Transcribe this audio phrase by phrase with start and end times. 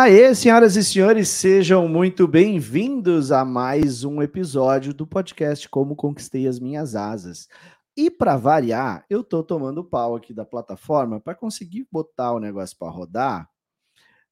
[0.00, 6.46] Aê, senhoras e senhores, sejam muito bem-vindos a mais um episódio do podcast Como Conquistei
[6.46, 7.48] as Minhas Asas.
[7.96, 12.78] E para variar, eu tô tomando pau aqui da plataforma para conseguir botar o negócio
[12.78, 13.50] para rodar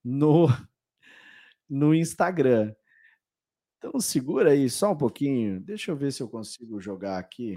[0.05, 0.47] no
[1.69, 2.73] no Instagram.
[3.79, 5.59] Então segura aí só um pouquinho.
[5.59, 7.57] Deixa eu ver se eu consigo jogar aqui.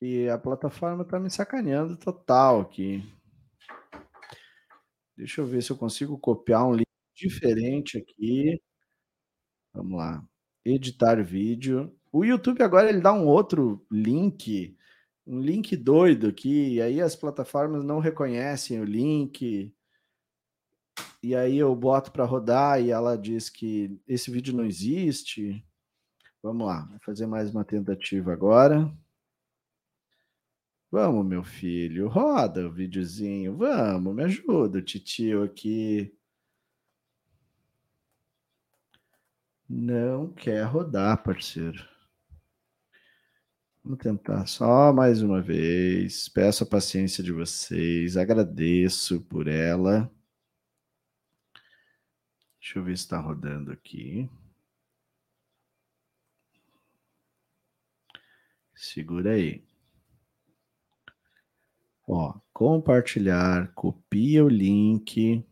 [0.00, 3.02] E a plataforma tá me sacaneando total aqui.
[5.16, 8.60] Deixa eu ver se eu consigo copiar um link diferente aqui.
[9.72, 10.22] Vamos lá.
[10.64, 11.94] Editar vídeo.
[12.12, 14.76] O YouTube agora ele dá um outro link,
[15.26, 19.74] um link doido aqui, e aí as plataformas não reconhecem o link.
[21.22, 25.64] E aí eu boto para rodar e ela diz que esse vídeo não existe.
[26.42, 28.90] Vamos lá, vou fazer mais uma tentativa agora.
[30.98, 36.10] Vamos, meu filho, roda o videozinho, vamos, me ajuda, titio aqui.
[39.68, 41.86] Não quer rodar, parceiro.
[43.84, 46.30] Vamos tentar só mais uma vez.
[46.30, 50.10] Peço a paciência de vocês, agradeço por ela.
[52.58, 54.30] Deixa eu ver se está rodando aqui.
[58.74, 59.65] Segura aí.
[62.08, 65.44] Ó, compartilhar, copia o link,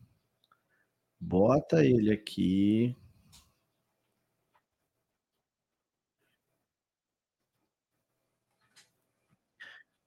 [1.19, 2.95] bota ele aqui.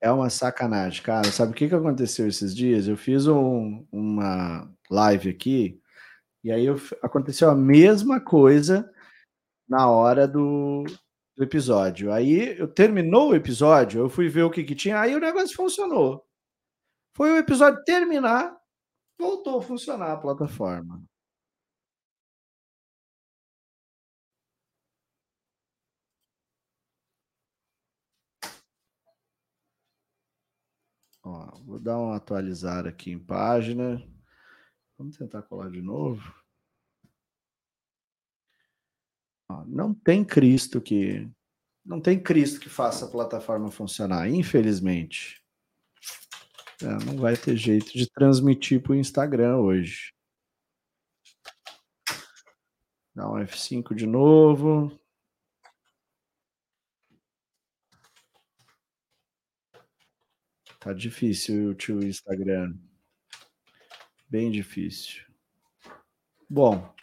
[0.01, 1.31] É uma sacanagem, cara.
[1.33, 2.87] Sabe o que, que aconteceu esses dias?
[2.87, 5.81] Eu fiz um, uma live aqui
[6.45, 8.91] e aí eu, aconteceu a mesma coisa
[9.69, 10.85] na hora do,
[11.37, 12.13] do episódio.
[12.13, 15.57] Aí eu terminou o episódio, eu fui ver o que, que tinha, aí o negócio
[15.57, 16.28] funcionou.
[17.19, 18.57] Foi o episódio terminar,
[19.19, 21.03] voltou a funcionar a plataforma.
[31.25, 34.01] Ó, vou dar um atualizar aqui em página.
[34.97, 36.23] Vamos tentar colar de novo.
[39.51, 41.29] Ó, não tem Cristo que
[41.85, 45.48] não tem Cristo que faça a plataforma funcionar, infelizmente.
[46.81, 50.13] É, não vai ter jeito de transmitir para o Instagram hoje.
[53.15, 54.97] Dá um F5 de novo.
[60.79, 62.75] Tá difícil o tio Instagram.
[64.31, 65.25] Bem difícil.
[66.49, 66.95] Bom,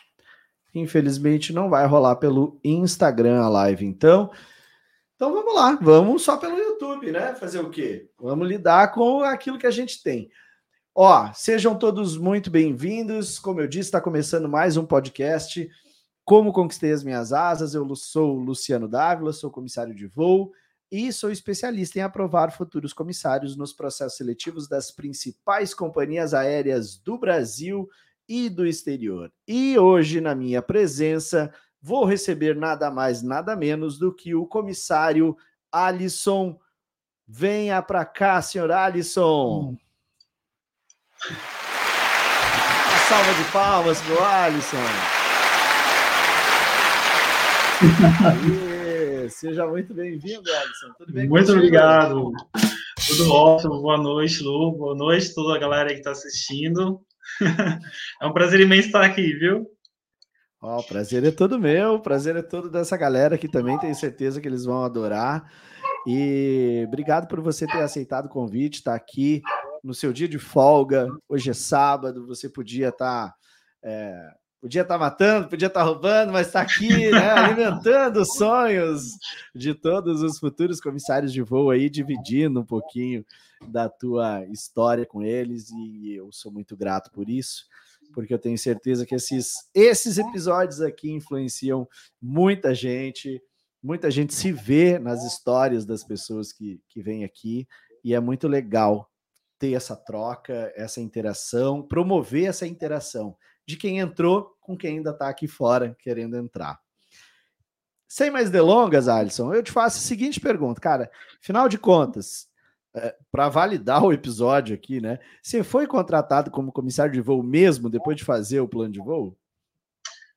[0.74, 4.32] infelizmente não vai rolar pelo Instagram a live, então.
[5.26, 7.34] Então vamos lá, vamos só pelo YouTube, né?
[7.34, 8.08] Fazer o quê?
[8.20, 10.30] Vamos lidar com aquilo que a gente tem.
[10.94, 13.40] Ó, sejam todos muito bem-vindos.
[13.40, 15.68] Como eu disse, está começando mais um podcast.
[16.24, 17.74] Como conquistei as minhas asas?
[17.74, 20.52] Eu sou Luciano Dávila, sou comissário de voo
[20.92, 27.18] e sou especialista em aprovar futuros comissários nos processos seletivos das principais companhias aéreas do
[27.18, 27.90] Brasil
[28.30, 29.32] e do exterior.
[29.48, 31.52] E hoje, na minha presença,
[31.86, 35.38] vou receber nada mais, nada menos do que o comissário
[35.72, 36.60] Alisson.
[37.28, 39.70] Venha para cá, senhor Alisson.
[39.70, 39.78] Hum.
[41.30, 44.78] Uma salva de palmas para o Alisson.
[48.26, 50.92] Aê, seja muito bem-vindo, Alisson.
[50.98, 52.32] Tudo bem Muito obrigado.
[53.08, 53.82] Tudo ótimo.
[53.84, 54.72] Boa noite, Lu.
[54.72, 57.00] Boa noite toda a galera que está assistindo.
[58.22, 59.75] É um prazer imenso estar aqui, viu?
[60.66, 63.78] Ó, oh, o prazer é todo meu, o prazer é todo dessa galera que também
[63.78, 65.48] tenho certeza que eles vão adorar.
[66.08, 69.44] E obrigado por você ter aceitado o convite, estar tá aqui
[69.84, 71.08] no seu dia de folga.
[71.30, 73.28] Hoje é sábado, você podia estar.
[73.28, 73.36] Tá,
[73.84, 78.34] é, podia estar tá matando, podia estar tá roubando, mas está aqui, né, alimentando os
[78.34, 79.12] sonhos
[79.54, 83.24] de todos os futuros comissários de voo aí, dividindo um pouquinho
[83.68, 87.66] da tua história com eles, e eu sou muito grato por isso
[88.14, 91.88] porque eu tenho certeza que esses, esses episódios aqui influenciam
[92.22, 93.42] muita gente,
[93.82, 97.68] muita gente se vê nas histórias das pessoas que, que vêm aqui,
[98.04, 99.10] e é muito legal
[99.58, 103.36] ter essa troca, essa interação, promover essa interação
[103.66, 106.80] de quem entrou com quem ainda está aqui fora querendo entrar.
[108.08, 111.12] Sem mais delongas, Alisson, eu te faço a seguinte pergunta, cara.
[111.42, 112.48] Final de contas,
[112.96, 115.20] é, para validar o episódio aqui, né?
[115.44, 119.38] Você foi contratado como comissário de voo mesmo depois de fazer o plano de voo?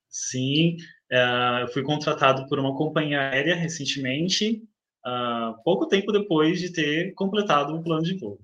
[0.08, 0.76] Sim,
[1.12, 4.62] uh, eu fui contratado por uma companhia aérea recentemente,
[5.06, 8.40] uh, pouco tempo depois de ter completado o plano de voo.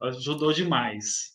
[0.00, 1.32] Ajudou demais.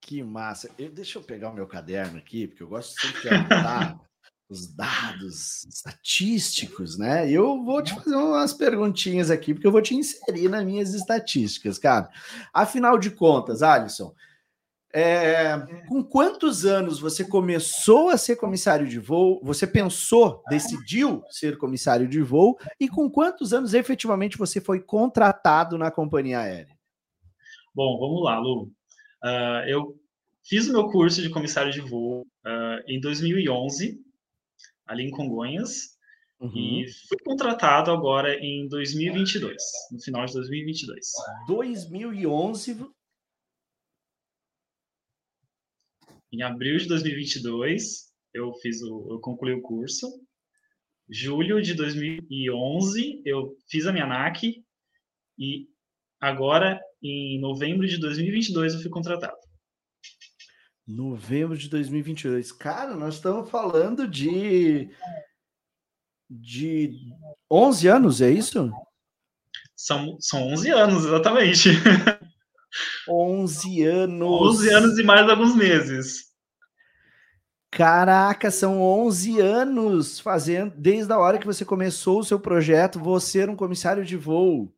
[0.00, 0.70] Que massa.
[0.78, 4.00] Eu, deixa eu pegar o meu caderno aqui, porque eu gosto sempre de anotar
[4.52, 7.28] os dados estatísticos, né?
[7.30, 11.78] Eu vou te fazer umas perguntinhas aqui, porque eu vou te inserir nas minhas estatísticas,
[11.78, 12.10] cara.
[12.52, 14.14] Afinal de contas, Alisson,
[14.94, 15.58] é,
[15.88, 19.40] com quantos anos você começou a ser comissário de voo?
[19.42, 22.58] Você pensou, decidiu ser comissário de voo?
[22.78, 26.76] E com quantos anos efetivamente você foi contratado na companhia aérea?
[27.74, 28.64] Bom, vamos lá, Lu.
[29.24, 29.96] Uh, eu
[30.42, 33.98] fiz o meu curso de comissário de voo uh, em 2011,
[34.86, 35.96] ali em Congonhas,
[36.40, 36.52] uhum.
[36.54, 39.56] e fui contratado agora em 2022,
[39.90, 41.06] no final de 2022.
[41.46, 42.86] 2011.
[46.32, 50.08] Em abril de 2022, eu fiz o, eu concluí o curso.
[51.08, 54.64] Julho de 2011, eu fiz a minha NAC
[55.38, 55.68] e
[56.18, 59.36] agora em novembro de 2022 eu fui contratado.
[60.86, 62.52] Novembro de 2022.
[62.52, 64.90] Cara, nós estamos falando de
[66.28, 66.98] de
[67.50, 68.72] 11 anos, é isso?
[69.76, 71.70] São, são 11 anos, exatamente.
[73.08, 74.62] 11 anos.
[74.62, 76.32] 11 anos e mais alguns meses.
[77.70, 83.40] Caraca, são 11 anos fazendo, desde a hora que você começou o seu projeto, você
[83.40, 84.70] era um comissário de voo.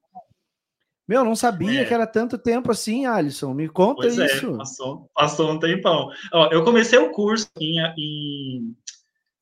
[1.06, 1.84] Meu, não sabia é.
[1.84, 3.52] que era tanto tempo assim, Alisson.
[3.52, 4.54] Me conta pois é, isso.
[4.54, 6.08] É, passou, passou um tempão.
[6.32, 8.74] Ó, eu comecei o curso em, em,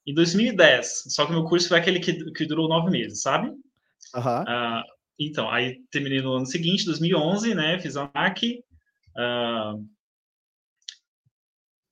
[0.07, 3.49] em 2010, só que o meu curso foi aquele que, que durou nove meses, sabe?
[3.49, 4.43] Uhum.
[4.43, 4.83] Uh,
[5.19, 7.79] então, aí terminei no ano seguinte, 2011, né?
[7.79, 8.65] Fiz a MAC.
[9.17, 9.87] Uh,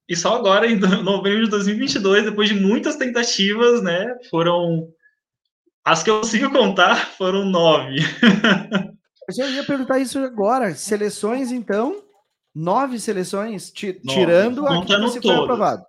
[0.09, 0.75] e só agora, em
[1.05, 4.19] novembro de 2022, depois de muitas tentativas, né?
[4.29, 4.89] Foram.
[5.85, 7.97] As que eu consigo contar foram nove.
[9.39, 10.75] Eu ia perguntar isso agora.
[10.75, 12.03] Seleções, então,
[12.55, 15.85] nove seleções, tirando a que você foi aprovado.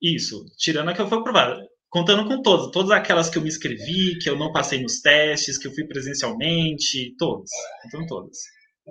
[0.00, 1.60] Isso, tirando a que eu fui aprovado.
[1.88, 5.56] Contando com todas, todas aquelas que eu me inscrevi, que eu não passei nos testes,
[5.56, 7.48] que eu fui presencialmente, todas.
[7.82, 8.38] Contando todas.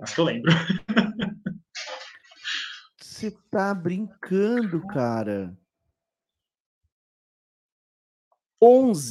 [0.02, 0.52] Acho que eu lembro.
[3.00, 5.56] Você tá brincando, cara.
[8.62, 9.10] Onze.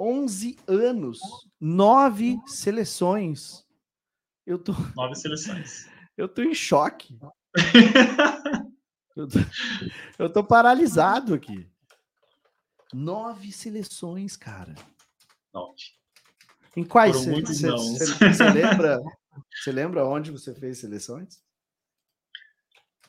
[0.00, 1.18] 11 anos,
[1.60, 3.66] nove seleções.
[4.46, 4.72] Eu tô.
[4.96, 5.88] Nove seleções.
[6.16, 7.18] Eu tô em choque.
[9.16, 9.38] eu, tô...
[10.18, 11.68] eu tô paralisado aqui.
[12.92, 14.74] Nove seleções, cara.
[15.52, 16.00] Nove.
[16.76, 17.70] Em quais você, você,
[18.32, 19.00] você lembra?
[19.52, 21.42] Você lembra onde você fez seleções?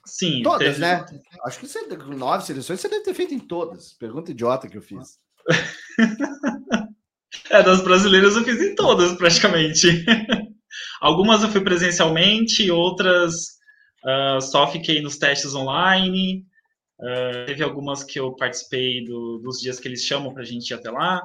[0.06, 0.42] Sim.
[0.44, 0.80] Todas, teve...
[0.80, 1.06] né?
[1.46, 3.94] Acho que você, nove seleções você deve ter feito em todas.
[3.94, 5.20] Pergunta idiota que eu fiz.
[7.52, 9.88] É, das brasileiras eu fiz em todas, praticamente.
[11.02, 13.60] Algumas eu fui presencialmente, outras
[14.06, 16.46] uh, só fiquei nos testes online.
[16.98, 20.70] Uh, teve algumas que eu participei do, dos dias que eles chamam para a gente
[20.70, 21.22] ir até lá.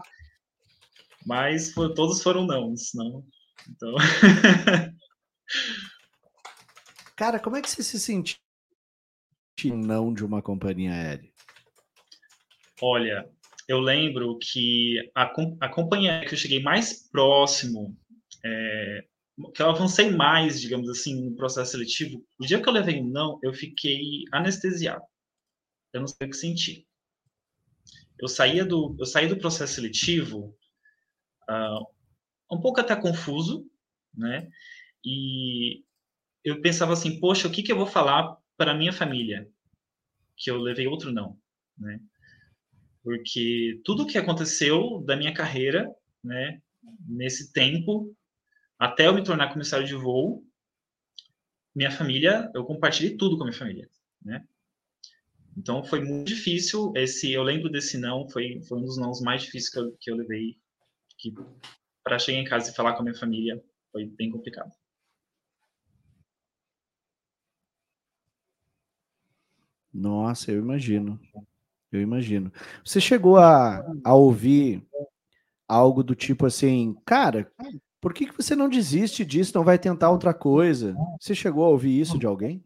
[1.25, 3.25] Mas for, todos foram não, não.
[3.69, 3.95] Então.
[7.15, 8.37] Cara, como é que você se sentiu
[9.67, 11.31] não de uma companhia aérea?
[12.83, 13.31] Olha,
[13.69, 15.25] eu lembro que a,
[15.61, 17.97] a companhia que eu cheguei mais próximo,
[18.45, 19.05] é,
[19.55, 23.09] que eu avancei mais, digamos assim, no processo seletivo, o dia que eu levei um
[23.09, 25.03] não, eu fiquei anestesiado.
[25.93, 26.87] Eu não sei o que senti.
[28.19, 30.57] Eu saía do, eu saí do processo seletivo
[31.51, 31.87] uh,
[32.51, 33.69] um pouco até confuso,
[34.15, 34.49] né?
[35.05, 35.85] E
[36.45, 39.51] eu pensava assim, poxa, o que, que eu vou falar para minha família?
[40.37, 41.39] Que eu levei outro não,
[41.77, 42.01] né?
[43.07, 45.89] Porque tudo que aconteceu da minha carreira,
[46.25, 46.61] né,
[47.09, 48.13] nesse tempo,
[48.77, 50.45] até eu me tornar comissário de voo,
[51.73, 53.89] minha família, eu compartilhei tudo com a minha família,
[54.21, 54.45] né?
[55.57, 59.43] Então foi muito difícil esse, eu lembro desse não, foi, foi um dos nãos mais
[59.43, 60.59] difíceis que eu, que eu levei,
[62.03, 64.73] para chegar em casa e falar com a minha família foi bem complicado.
[69.95, 71.21] Nossa, eu imagino.
[71.93, 72.53] Eu imagino.
[72.85, 74.83] Você chegou a, a ouvir
[75.69, 77.51] algo do tipo assim, cara,
[78.01, 80.95] por que, que você não desiste disso, não vai tentar outra coisa?
[81.21, 82.63] Você chegou a ouvir isso de alguém?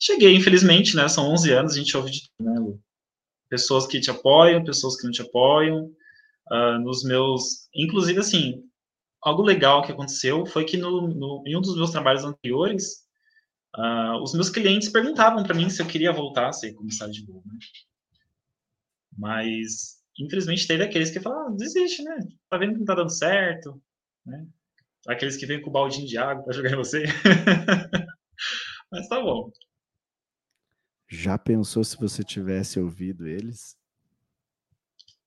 [0.00, 1.08] Cheguei, infelizmente, né?
[1.08, 2.80] São 11 anos, a gente ouve de né, Lu?
[3.48, 5.90] Pessoas que te apoiam, pessoas que não te apoiam.
[6.50, 7.68] Uh, nos meus.
[7.74, 8.62] Inclusive, assim,
[9.22, 13.07] algo legal que aconteceu foi que no, no em um dos meus trabalhos anteriores,
[13.76, 17.24] uh, os meus clientes perguntavam para mim se eu queria voltar a ser comissário de
[17.24, 17.42] voo.
[17.44, 17.58] Né?
[19.16, 22.18] Mas, infelizmente, teve aqueles que falaram, ah, desiste, né?
[22.48, 23.80] Tá vendo que não tá dando certo,
[24.24, 24.46] né?
[25.06, 27.04] aqueles que vêm com o baldinho de água para jogar em você.
[28.90, 29.50] Mas tá bom.
[31.08, 33.76] Já pensou se você tivesse ouvido eles?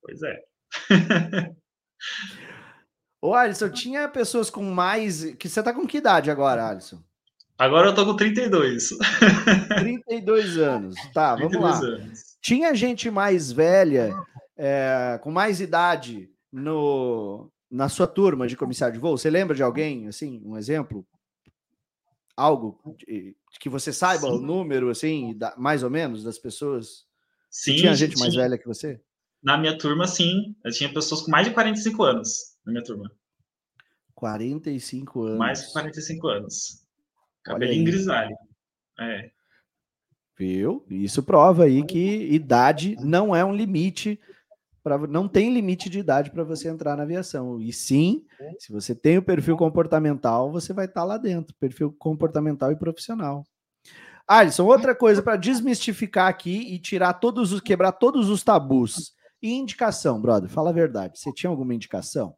[0.01, 0.43] Pois é.
[3.21, 5.35] Ô, Alisson, tinha pessoas com mais.
[5.35, 7.03] Que você tá com que idade agora, Alisson?
[7.57, 8.89] Agora eu tô com 32.
[9.79, 10.95] 32 anos.
[11.13, 11.87] Tá, vamos 32 lá.
[11.87, 12.19] Anos.
[12.41, 14.15] Tinha gente mais velha,
[14.57, 19.17] é, com mais idade no, na sua turma de comissário de voo?
[19.17, 21.05] Você lembra de alguém, assim, um exemplo?
[22.35, 22.79] Algo
[23.59, 24.33] que você saiba Sim.
[24.33, 27.05] o número, assim, mais ou menos, das pessoas?
[27.49, 27.75] Sim.
[27.75, 28.99] Tinha gente mais velha que você?
[29.43, 30.55] Na minha turma, sim.
[30.63, 33.11] Eu tinha pessoas com mais de 45 anos na minha turma.
[34.15, 35.39] 45 anos.
[35.39, 36.85] Mais de 45 anos.
[37.43, 38.35] Cabelinho grisalho.
[38.99, 39.31] É.
[40.37, 40.85] Viu?
[40.89, 44.19] Isso prova aí que idade não é um limite
[44.83, 47.61] para não tem limite de idade para você entrar na aviação.
[47.61, 48.25] E sim,
[48.57, 52.75] se você tem o perfil comportamental, você vai estar tá lá dentro, perfil comportamental e
[52.75, 53.45] profissional.
[54.27, 59.13] Alisson, outra coisa para desmistificar aqui e tirar todos os quebrar todos os tabus.
[59.41, 61.19] E indicação, brother, fala a verdade.
[61.19, 62.35] Você tinha alguma indicação?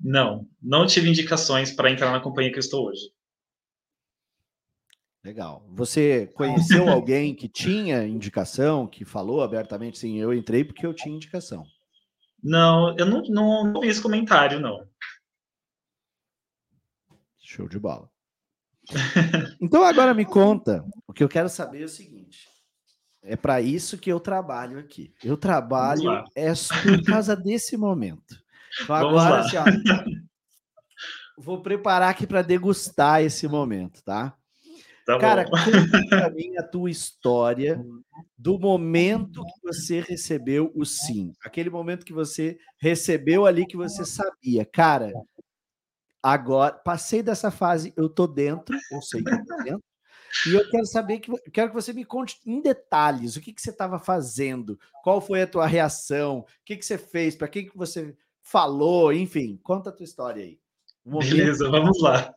[0.00, 3.10] Não, não tive indicações para entrar na companhia que eu estou hoje.
[5.24, 5.64] Legal.
[5.70, 11.14] Você conheceu alguém que tinha indicação, que falou abertamente, sim, eu entrei porque eu tinha
[11.14, 11.64] indicação?
[12.42, 14.86] Não, eu não, não, não vi esse comentário, não.
[17.42, 18.10] Show de bola.
[19.58, 22.46] então agora me conta, o que eu quero saber é o seguinte.
[23.22, 25.14] É para isso que eu trabalho aqui.
[25.24, 28.38] Eu trabalho é por causa desse momento.
[28.82, 29.64] Então agora, assim, ó,
[31.38, 34.36] vou preparar aqui para degustar esse momento, tá?
[35.04, 37.84] Tá Cara, conta pra mim a tua história
[38.38, 41.32] do momento que você recebeu o sim.
[41.44, 44.64] Aquele momento que você recebeu ali que você sabia.
[44.64, 45.12] Cara,
[46.22, 49.84] agora passei dessa fase, eu tô dentro, eu sei que eu tô dentro.
[50.46, 53.62] E eu quero saber que quero que você me conte em detalhes o que, que
[53.62, 57.68] você estava fazendo, qual foi a tua reação, o que, que você fez, para quem
[57.68, 60.58] que você falou, enfim, conta a tua história aí.
[61.06, 62.34] Um Beleza, vamos lá.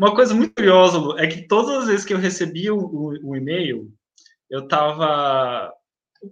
[0.00, 3.32] Uma coisa muito curiosa, Lu, é que todas as vezes que eu recebia o, o,
[3.32, 3.92] o e-mail,
[4.48, 5.70] eu estava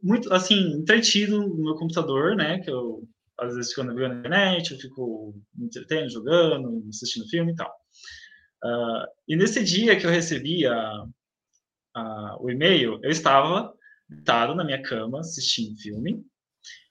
[0.02, 2.60] muito, assim, entretido no meu computador, né?
[2.60, 3.06] Que eu,
[3.38, 7.70] às vezes, fico navegando na internet, eu fico me entretendo, jogando, assistindo filme e tal.
[8.64, 11.04] Uh, e nesse dia que eu recebi a,
[11.94, 13.70] a, o e-mail, eu estava
[14.08, 16.24] deitado na minha cama assistindo filme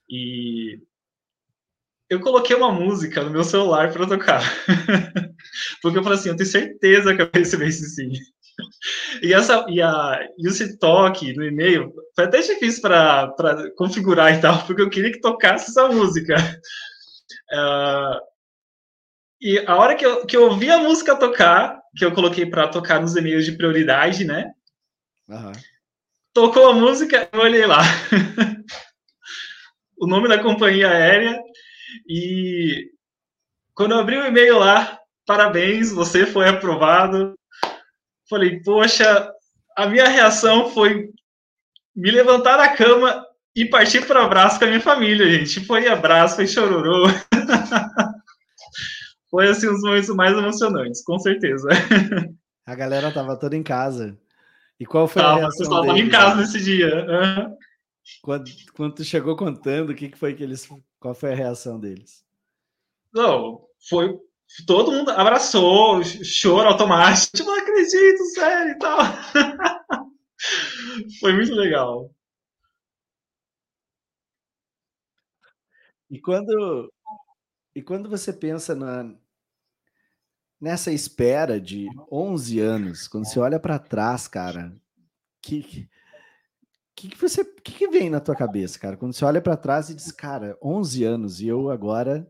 [0.08, 0.80] e
[2.10, 4.42] eu coloquei uma música no meu celular para tocar.
[5.82, 8.12] Porque eu falei assim, eu tenho certeza que eu vou receber esse sim.
[9.22, 13.32] E, essa, e, a, e esse toque no e-mail foi até difícil para
[13.76, 16.36] configurar e tal, porque eu queria que tocasse essa música.
[17.54, 18.20] Uh,
[19.40, 22.68] e a hora que eu, que eu ouvi a música tocar, que eu coloquei para
[22.68, 24.52] tocar nos e-mails de prioridade, né?
[25.30, 25.52] Uhum.
[26.34, 27.82] Tocou a música, eu olhei lá.
[30.00, 31.40] o nome da companhia aérea
[32.08, 32.92] e
[33.74, 37.38] quando eu abri o e-mail lá, parabéns, você foi aprovado.
[38.30, 39.32] Falei, poxa,
[39.76, 41.10] a minha reação foi
[41.96, 43.26] me levantar da cama
[43.56, 45.66] e partir para abraço com a minha família, gente.
[45.66, 47.08] Foi abraço, foi chororô.
[49.30, 51.68] foi assim os momentos mais emocionantes, com certeza.
[52.68, 54.20] A galera tava toda em casa.
[54.78, 55.56] E qual foi tava, a reação?
[55.56, 57.06] O pessoal tava em casa nesse dia.
[57.06, 57.58] Uhum.
[58.22, 60.68] Quando, quando tu chegou contando, o que, que foi que eles.
[61.00, 62.26] Qual foi a reação deles?
[63.14, 64.18] Não, foi.
[64.66, 67.36] Todo mundo abraçou, choro automático.
[67.36, 68.98] Tipo, não acredito, sério e tal.
[71.20, 72.10] foi muito legal.
[76.10, 76.94] E quando,
[77.76, 79.14] e quando você pensa na,
[80.60, 84.74] nessa espera de 11 anos, quando você olha para trás, cara,
[85.42, 85.90] que,
[86.98, 88.98] que, que você que, que vem na tua cabeça, cara?
[88.98, 92.28] Quando você olha para trás e diz, cara, 11 anos e eu agora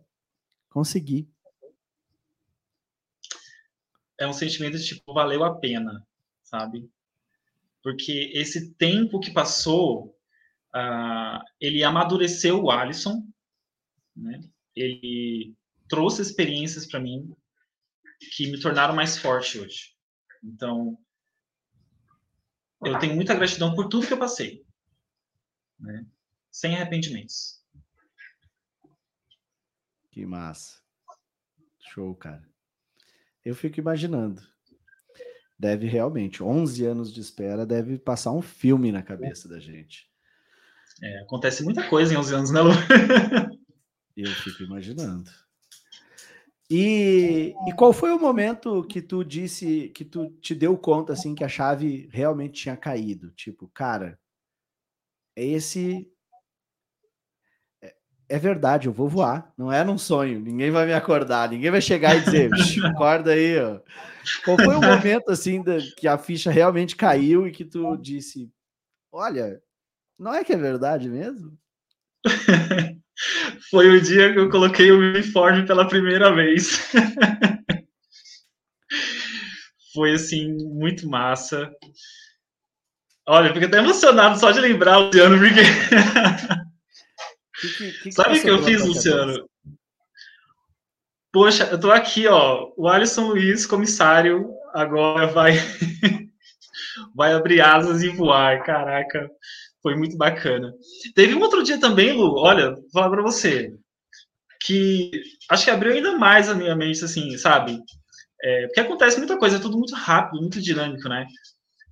[0.69, 1.31] consegui.
[4.19, 6.05] É um sentimento de tipo, valeu a pena,
[6.43, 6.91] sabe?
[7.81, 10.17] Porque esse tempo que passou,
[10.75, 13.25] uh, ele amadureceu o Alisson,
[14.13, 14.41] né?
[14.75, 15.55] Ele
[15.87, 17.33] trouxe experiências para mim
[18.35, 19.95] que me tornaram mais forte hoje.
[20.43, 20.97] Então,
[22.83, 24.65] eu tenho muita gratidão por tudo que eu passei,
[25.79, 26.05] né?
[26.51, 27.61] sem arrependimentos.
[30.11, 30.81] Que massa.
[31.79, 32.43] Show, cara.
[33.45, 34.41] Eu fico imaginando.
[35.59, 40.09] Deve realmente, 11 anos de espera, deve passar um filme na cabeça da gente.
[41.01, 42.71] É, acontece muita coisa em 11 anos, né, Lu?
[44.15, 45.29] Eu fico imaginando.
[46.69, 51.33] E, e qual foi o momento que tu disse, que tu te deu conta assim
[51.33, 53.31] que a chave realmente tinha caído?
[53.31, 54.19] Tipo, cara,
[55.33, 56.11] esse
[57.81, 57.95] é,
[58.27, 59.53] é verdade, eu vou voar.
[59.57, 60.41] Não é num sonho.
[60.41, 61.49] Ninguém vai me acordar.
[61.49, 62.49] Ninguém vai chegar e dizer,
[62.85, 63.57] acorda aí.
[63.59, 63.79] Ó.
[64.43, 68.51] Qual foi o momento assim da, que a ficha realmente caiu e que tu disse,
[69.09, 69.61] olha,
[70.19, 71.57] não é que é verdade mesmo?
[73.69, 76.91] Foi o dia que eu coloquei o uniforme pela primeira vez.
[79.93, 81.71] Foi assim, muito massa.
[83.27, 85.61] Olha, fico até emocionado só de lembrar, Luciano, porque.
[87.59, 89.49] Que, que, que Sabe o que eu fiz, Luciano?
[91.33, 92.71] Poxa, eu tô aqui, ó.
[92.77, 95.53] O Alisson Luiz, comissário, agora vai
[97.15, 98.63] vai abrir asas e voar.
[98.63, 99.29] Caraca,
[99.81, 100.73] foi muito bacana.
[101.15, 103.73] Teve um outro dia também, Lu, olha, vou falar para você,
[104.61, 105.11] que
[105.49, 107.79] acho que abriu ainda mais a minha mente, assim, sabe?
[108.41, 111.25] É, porque acontece muita coisa, é tudo muito rápido, muito dinâmico, né?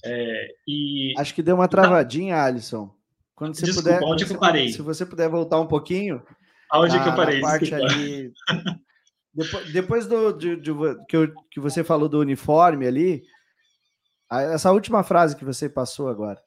[0.04, 1.14] É, e...
[1.18, 2.94] Acho que deu uma travadinha, Alisson.
[3.34, 4.70] Quando você Desculpa, puder, onde que eu parei?
[4.70, 6.24] Se você puder voltar um pouquinho.
[6.72, 7.42] Aonde na, que eu parei?
[7.42, 8.32] parte ali.
[9.34, 10.72] depois, depois do de, de,
[11.10, 13.24] que, eu, que você falou do uniforme ali,
[14.32, 16.40] essa última frase que você passou agora.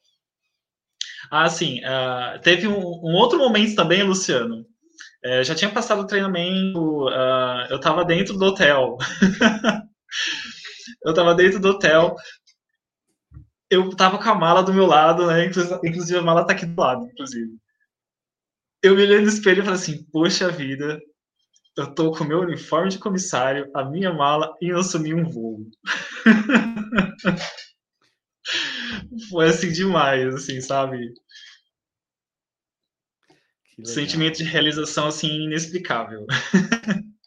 [1.31, 1.79] Ah, sim.
[1.79, 4.65] Uh, teve um, um, outro momento também, Luciano.
[5.23, 8.97] É, já tinha passado o treinamento, uh, eu estava dentro do hotel.
[11.03, 12.15] eu estava dentro do hotel.
[13.69, 15.45] Eu estava com a mala do meu lado, né?
[15.45, 17.51] Inclusive, a mala está aqui do lado, inclusive.
[18.81, 20.99] Eu me olhei no espelho e falei assim: Poxa vida,
[21.77, 25.65] eu tô com meu uniforme de comissário, a minha mala e eu assumi um voo.
[29.29, 31.13] Foi assim demais, assim, sabe?
[33.83, 36.25] Sentimento de realização assim inexplicável.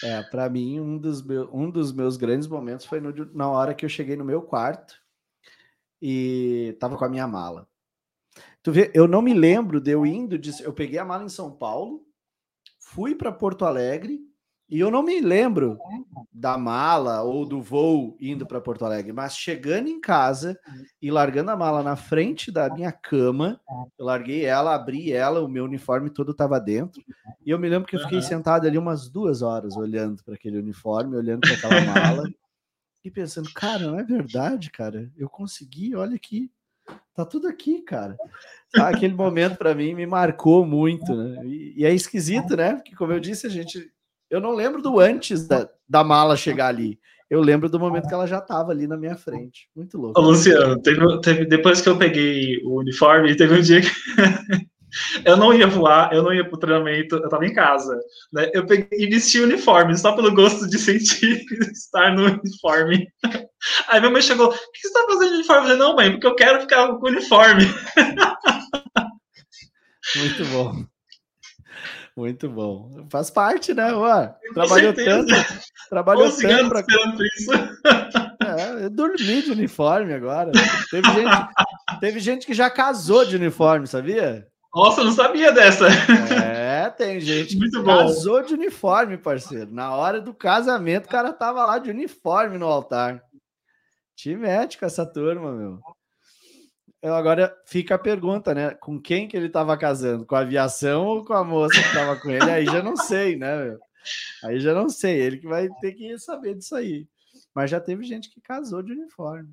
[0.00, 3.74] É, para mim um dos, meus, um dos meus grandes momentos foi no, na hora
[3.74, 4.94] que eu cheguei no meu quarto
[6.00, 7.68] e tava com a minha mala.
[8.62, 11.28] Tu vê, eu não me lembro de eu indo, de, eu peguei a mala em
[11.28, 12.06] São Paulo,
[12.78, 14.20] fui para Porto Alegre
[14.70, 15.78] e eu não me lembro
[16.30, 20.58] da mala ou do voo indo para Porto Alegre, mas chegando em casa
[21.00, 23.58] e largando a mala na frente da minha cama,
[23.98, 27.02] eu larguei ela, abri ela, o meu uniforme todo estava dentro.
[27.44, 30.58] E eu me lembro que eu fiquei sentado ali umas duas horas olhando para aquele
[30.58, 32.30] uniforme, olhando para aquela mala
[33.02, 35.10] e pensando, cara, não é verdade, cara?
[35.16, 36.50] Eu consegui, olha aqui,
[37.14, 38.18] tá tudo aqui, cara.
[38.76, 41.46] Ah, aquele momento para mim me marcou muito, né?
[41.46, 42.74] E, e é esquisito, né?
[42.74, 43.90] Porque como eu disse, a gente
[44.30, 46.98] eu não lembro do antes da, da mala chegar ali.
[47.30, 49.68] Eu lembro do momento que ela já estava ali na minha frente.
[49.76, 50.18] Muito louco.
[50.18, 53.90] Ô, Luciano, teve, teve, depois que eu peguei o uniforme, teve um dia que
[55.26, 57.98] eu não ia voar, eu não ia para o treinamento, eu estava em casa.
[58.32, 58.50] Né?
[58.54, 63.06] Eu peguei e vesti o uniforme, só pelo gosto de sentir estar no uniforme.
[63.88, 65.60] Aí minha mãe chegou: O que você está fazendo de uniforme?
[65.60, 67.64] Eu falei: Não, mãe, porque eu quero ficar com o uniforme.
[70.16, 70.97] Muito bom.
[72.18, 73.06] Muito bom.
[73.08, 73.94] Faz parte, né?
[73.94, 75.32] Ué, trabalhou tanto.
[75.88, 76.84] Trabalhou tanto pra...
[77.36, 77.52] isso.
[78.44, 80.50] É, eu dormi de uniforme agora.
[80.90, 81.48] Teve gente,
[82.00, 84.48] teve gente que já casou de uniforme, sabia?
[84.74, 85.86] Nossa, não sabia dessa.
[86.44, 89.72] É, tem gente que Muito casou de uniforme, parceiro.
[89.72, 93.22] Na hora do casamento, o cara tava lá de uniforme no altar.
[94.16, 95.78] Te mete com essa turma, meu
[97.02, 98.74] agora fica a pergunta, né?
[98.74, 100.26] Com quem que ele estava casando?
[100.26, 102.50] Com a aviação ou com a moça que estava com ele?
[102.50, 103.64] Aí já não sei, né?
[103.64, 103.78] Meu?
[104.44, 105.20] Aí já não sei.
[105.20, 107.06] Ele que vai ter que saber disso aí.
[107.54, 109.48] Mas já teve gente que casou de uniforme.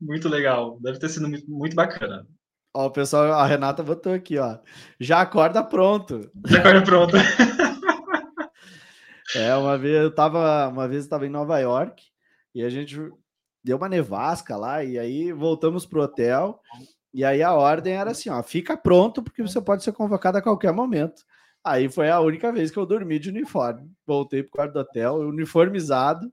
[0.00, 0.78] Muito legal.
[0.80, 2.26] Deve ter sido muito bacana.
[2.74, 4.58] Ó, o pessoal, a Renata botou aqui, ó.
[4.98, 6.30] Já acorda pronto.
[6.46, 7.16] Já acorda pronto.
[9.36, 12.02] é, uma vez eu tava, uma vez eu tava em Nova York
[12.54, 12.98] e a gente
[13.62, 16.60] deu uma nevasca lá, e aí voltamos pro hotel.
[17.12, 20.42] E aí a ordem era assim: ó, fica pronto, porque você pode ser convocado a
[20.42, 21.24] qualquer momento.
[21.64, 23.88] Aí foi a única vez que eu dormi de uniforme.
[24.04, 26.32] Voltei pro quarto do hotel, uniformizado.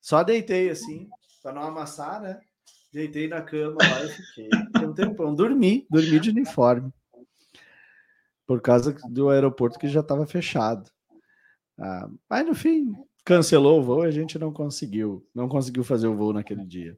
[0.00, 1.08] Só deitei assim,
[1.42, 2.38] para não amassar, né?
[2.92, 4.50] Deitei na cama lá e fiquei.
[4.84, 5.34] um tempão.
[5.34, 6.92] Dormi, dormi de uniforme.
[8.46, 10.90] Por causa do aeroporto que já estava fechado.
[11.78, 12.92] Ah, mas no fim,
[13.24, 16.96] cancelou o voo e a gente não conseguiu, não conseguiu fazer o voo naquele dia.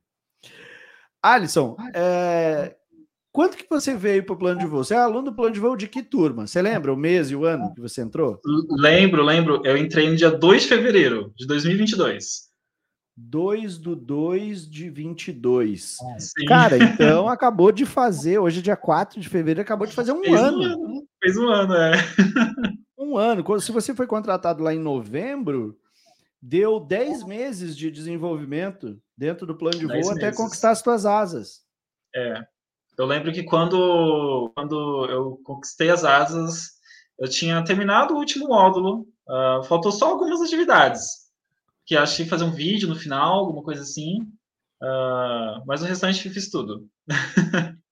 [1.23, 2.77] Alisson, é,
[3.33, 4.85] quanto que você veio para o plano de voo?
[4.85, 6.47] Você é aluno do plano de voo de que turma?
[6.47, 8.41] Você lembra o mês e o ano que você entrou?
[8.71, 9.63] Lembro, lembro.
[9.65, 12.53] Eu entrei no dia 2 de fevereiro de 2022.
[13.17, 15.97] 2 do 2 de 22.
[16.19, 16.45] Sim.
[16.47, 20.23] Cara, então acabou de fazer, hoje é dia 4 de fevereiro, acabou de fazer um
[20.23, 20.59] Fez ano.
[20.59, 21.07] Um ano.
[21.23, 21.93] Fez um ano, é.
[22.99, 23.61] Um ano.
[23.61, 25.79] Se você foi contratado lá em novembro,
[26.47, 31.63] deu 10 meses de desenvolvimento dentro do plano de voo até conquistar as tuas asas.
[32.15, 32.45] É.
[32.99, 36.73] Eu lembro que quando, quando eu conquistei as asas,
[37.19, 41.31] eu tinha terminado o último módulo, uh, faltou só algumas atividades,
[41.87, 44.21] que achei fazer um vídeo no final, alguma coisa assim,
[44.83, 46.87] uh, mas o restante eu fiz tudo.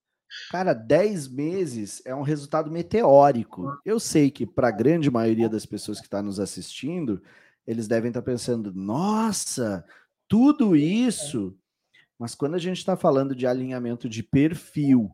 [0.51, 3.79] Cara, 10 meses é um resultado meteórico.
[3.85, 7.23] Eu sei que para a grande maioria das pessoas que está nos assistindo,
[7.67, 9.85] eles devem estar tá pensando: nossa,
[10.29, 11.57] tudo isso.
[12.19, 15.11] Mas quando a gente está falando de alinhamento de perfil,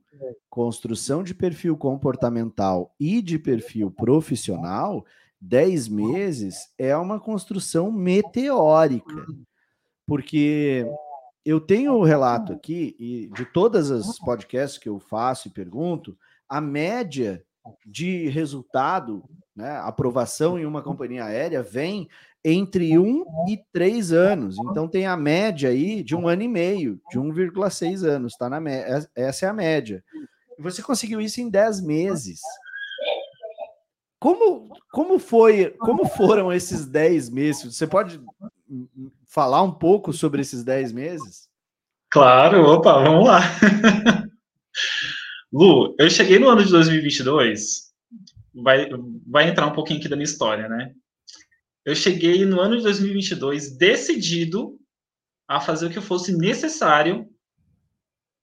[0.50, 5.06] construção de perfil comportamental e de perfil profissional,
[5.40, 9.24] 10 meses é uma construção meteórica.
[10.06, 10.87] Porque
[11.44, 15.50] eu tenho o um relato aqui, e de todas as podcasts que eu faço e
[15.50, 16.14] pergunto,
[16.46, 17.42] a média
[17.87, 22.08] de resultado, né, aprovação em uma companhia aérea, vem
[22.44, 24.57] entre um e três anos.
[24.59, 28.61] Então tem a média aí de um ano e meio, de 1,6 anos, tá na
[28.61, 29.09] média.
[29.14, 30.03] Essa é a média.
[30.59, 32.40] Você conseguiu isso em 10 meses.
[34.20, 37.77] Como, como foi, como foram esses 10 meses?
[37.77, 38.20] Você pode
[39.27, 41.48] falar um pouco sobre esses 10 meses?
[42.11, 43.40] Claro, opa, vamos lá.
[45.53, 47.92] Lu, eu cheguei no ano de 2022,
[48.55, 48.88] vai,
[49.27, 50.92] vai entrar um pouquinho aqui da minha história, né?
[51.88, 54.79] Eu cheguei no ano de 2022 decidido
[55.48, 57.27] a fazer o que fosse necessário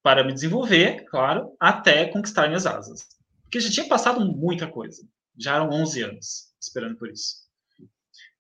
[0.02, 3.06] para me desenvolver, claro, até conquistar minhas asas.
[3.44, 5.08] Porque já tinha passado muita coisa.
[5.38, 7.36] Já eram 11 anos esperando por isso.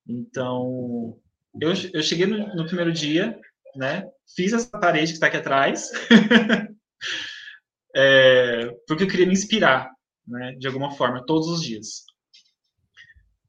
[0.07, 1.19] Então,
[1.61, 3.39] eu, eu cheguei no, no primeiro dia,
[3.75, 4.09] né?
[4.35, 5.91] Fiz essa parede que está aqui atrás,
[7.95, 9.87] é, porque eu queria me inspirar,
[10.27, 10.53] né?
[10.53, 12.05] De alguma forma, todos os dias.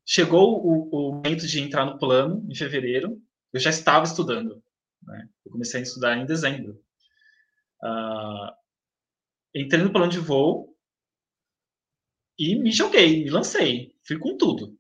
[0.06, 3.20] Chegou o, o momento de entrar no plano, em fevereiro,
[3.52, 4.62] eu já estava estudando.
[5.02, 5.28] Né?
[5.44, 6.80] Eu comecei a estudar em dezembro.
[7.82, 8.52] Uh,
[9.54, 10.74] entrei no plano de voo
[12.38, 14.78] e me joguei, me lancei, fui com tudo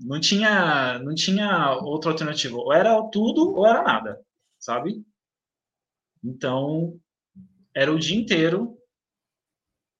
[0.00, 2.56] não tinha, não tinha outra alternativa.
[2.56, 4.24] Ou era tudo ou era nada,
[4.58, 5.04] sabe?
[6.22, 6.98] Então,
[7.74, 8.78] era o dia inteiro.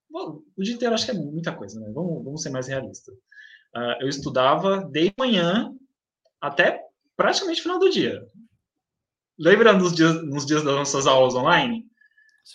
[0.09, 1.91] Bom, o dia inteiro acho que é muita coisa, né?
[1.93, 3.15] Vamos, vamos ser mais realistas.
[3.77, 5.71] Uh, eu estudava de manhã
[6.41, 6.81] até
[7.15, 8.23] praticamente final do dia.
[9.39, 11.85] Lembra nos dias, nos dias das nossas aulas online?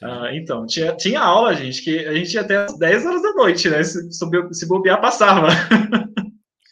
[0.01, 3.33] Uh, então, tinha, tinha aula, gente, que a gente ia até às 10 horas da
[3.33, 3.83] noite, né?
[3.83, 5.49] Se, se bobear, passava.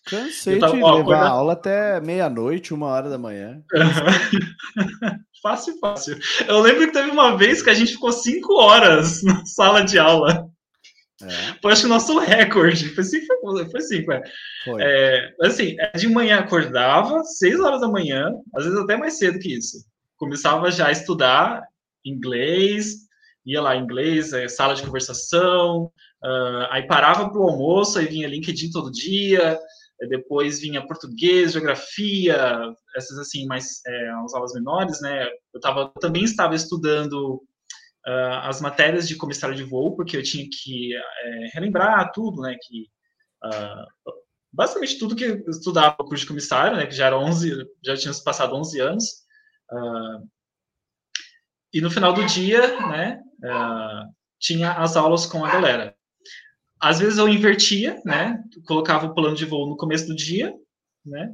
[0.10, 3.62] Cansei tava, de ó, levar a aula até meia-noite, uma hora da manhã.
[5.44, 6.18] fácil, fácil.
[6.48, 10.00] Eu lembro que teve uma vez que a gente ficou cinco horas na sala de
[10.00, 10.50] aula.
[11.22, 11.60] É.
[11.62, 12.90] Foi acho que o nosso recorde.
[12.90, 13.28] Foi cinco,
[13.72, 14.24] foi cinco, é.
[14.64, 14.82] Foi.
[14.82, 15.34] é.
[15.42, 19.86] Assim, de manhã acordava, seis horas da manhã, às vezes até mais cedo que isso.
[20.18, 21.64] Começava já a estudar
[22.06, 22.96] inglês,
[23.46, 25.92] ia lá inglês, é, sala de conversação,
[26.24, 29.60] uh, aí parava para o almoço, aí vinha LinkedIn todo dia,
[30.08, 32.38] depois vinha português, geografia,
[32.96, 35.28] essas assim, mais é, as aulas menores, né?
[35.54, 37.42] Eu, tava, eu também estava estudando
[38.08, 42.56] uh, as matérias de comissário de voo, porque eu tinha que é, relembrar tudo, né?
[42.62, 42.88] Que,
[43.46, 44.12] uh,
[44.52, 46.86] basicamente tudo que eu estudava no curso de comissário, né?
[46.86, 49.04] Que já era 11, já tinha passado 11 anos.
[49.72, 50.28] Uh,
[51.74, 53.22] e no final do dia, né?
[54.40, 55.96] tinha as aulas com a galera.
[56.80, 58.42] Às vezes eu invertia, né?
[58.66, 60.54] Colocava o plano de voo no começo do dia,
[61.06, 61.34] né?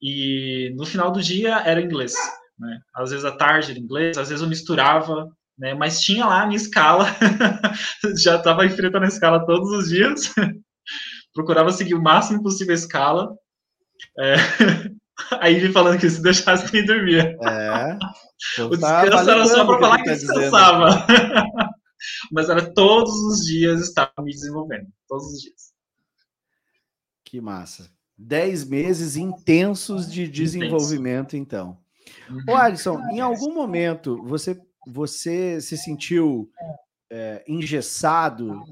[0.00, 2.14] E no final do dia era inglês,
[2.58, 2.78] né?
[2.94, 5.74] Às vezes à tarde era inglês, às vezes eu misturava, né?
[5.74, 7.06] Mas tinha lá a minha escala,
[8.22, 10.32] já estava enfrentando a escala todos os dias.
[11.34, 13.34] Procurava seguir o máximo possível a escala.
[14.18, 14.34] É...
[15.40, 17.36] Aí ele falando que se deixasse nem dormia.
[17.42, 18.62] É.
[18.62, 21.06] O descanso era só para falar que, que tá descansava
[22.30, 25.72] mas era todos os dias estava me desenvolvendo, todos os dias.
[27.24, 27.90] Que massa.
[28.16, 31.36] Dez meses intensos de desenvolvimento, Intenso.
[31.36, 31.78] então.
[32.28, 32.44] Uhum.
[32.48, 36.50] Ô, Alisson, em algum momento você, você se sentiu
[37.10, 38.62] é, engessado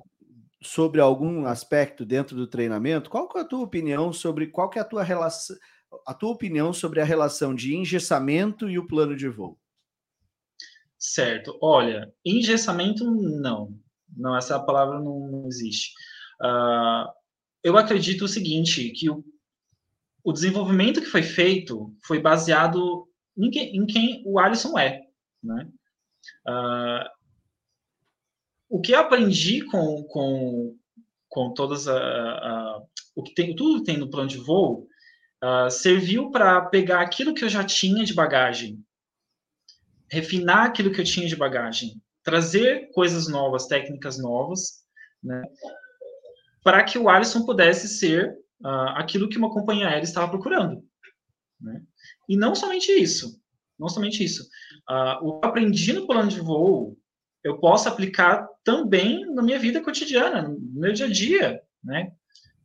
[0.63, 3.11] sobre algum aspecto dentro do treinamento?
[3.11, 5.57] Qual é a tua opinião sobre qual que é a tua relação,
[6.07, 9.59] a tua opinião sobre a relação de engessamento e o plano de voo?
[10.99, 11.59] Certo.
[11.63, 13.75] Olha, engessamento, não.
[14.15, 15.93] Não, essa palavra não, existe.
[16.43, 17.11] Uh,
[17.63, 19.25] eu acredito o seguinte, que o,
[20.23, 25.01] o desenvolvimento que foi feito foi baseado em, que, em quem o Alisson é,
[25.43, 25.71] né?
[26.47, 27.09] Uh,
[28.69, 30.77] o que eu aprendi com, com,
[31.29, 32.83] com todas a, a,
[33.17, 34.87] o que tem tudo que tem no plano de voo
[35.43, 38.83] uh, serviu para pegar aquilo que eu já tinha de bagagem,
[40.11, 44.85] refinar aquilo que eu tinha de bagagem, trazer coisas novas, técnicas novas,
[45.23, 45.43] né,
[46.63, 50.85] para que o Alisson pudesse ser uh, aquilo que uma companhia aérea estava procurando.
[51.61, 51.83] Né?
[52.29, 53.40] E não somente isso,
[53.81, 54.47] não somente isso.
[54.89, 56.99] Uh, o que eu aprendi no plano de voo,
[57.43, 62.13] eu posso aplicar também na minha vida cotidiana, no meu dia a dia, né?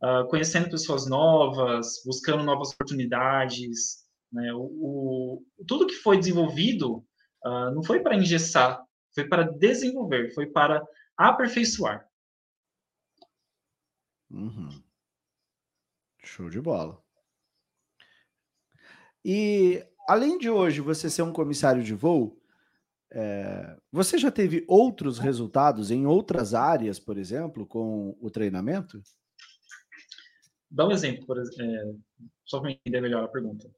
[0.02, 4.52] Uh, conhecendo pessoas novas, buscando novas oportunidades, né?
[4.52, 6.98] O, o tudo que foi desenvolvido
[7.46, 12.06] uh, não foi para engessar, foi para desenvolver, foi para aperfeiçoar.
[14.30, 14.82] Uhum.
[16.22, 17.02] Show de bola.
[19.24, 22.40] E além de hoje você ser um comissário de voo,
[23.10, 29.00] é, você já teve outros resultados em outras áreas, por exemplo, com o treinamento?
[30.70, 31.94] Dá um exemplo, por, é,
[32.44, 33.70] só para entender melhor a pergunta.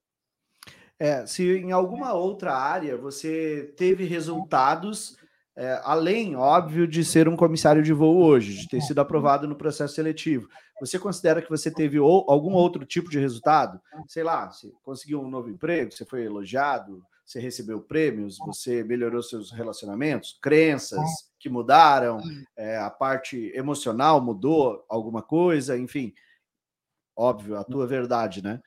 [0.99, 5.17] É, se em alguma outra área você teve resultados
[5.59, 9.57] é, além, óbvio, de ser um comissário de voo hoje, de ter sido aprovado no
[9.57, 10.49] processo seletivo,
[10.81, 13.81] você considera que você teve ou, algum outro tipo de resultado?
[14.07, 19.21] Sei lá, você conseguiu um novo emprego, você foi elogiado, você recebeu prêmios, você melhorou
[19.21, 21.05] seus relacionamentos, crenças
[21.41, 22.21] que mudaram,
[22.57, 26.15] é, a parte emocional mudou alguma coisa, enfim.
[27.17, 28.61] Óbvio, a tua verdade, né?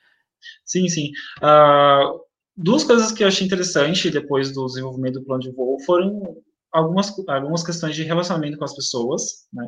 [0.66, 1.10] Sim, sim.
[1.38, 2.20] Uh,
[2.58, 7.14] duas coisas que eu achei interessante depois do desenvolvimento do plano de voo foram algumas,
[7.28, 9.68] algumas questões de relacionamento com as pessoas, né?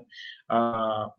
[0.49, 1.11] Ah,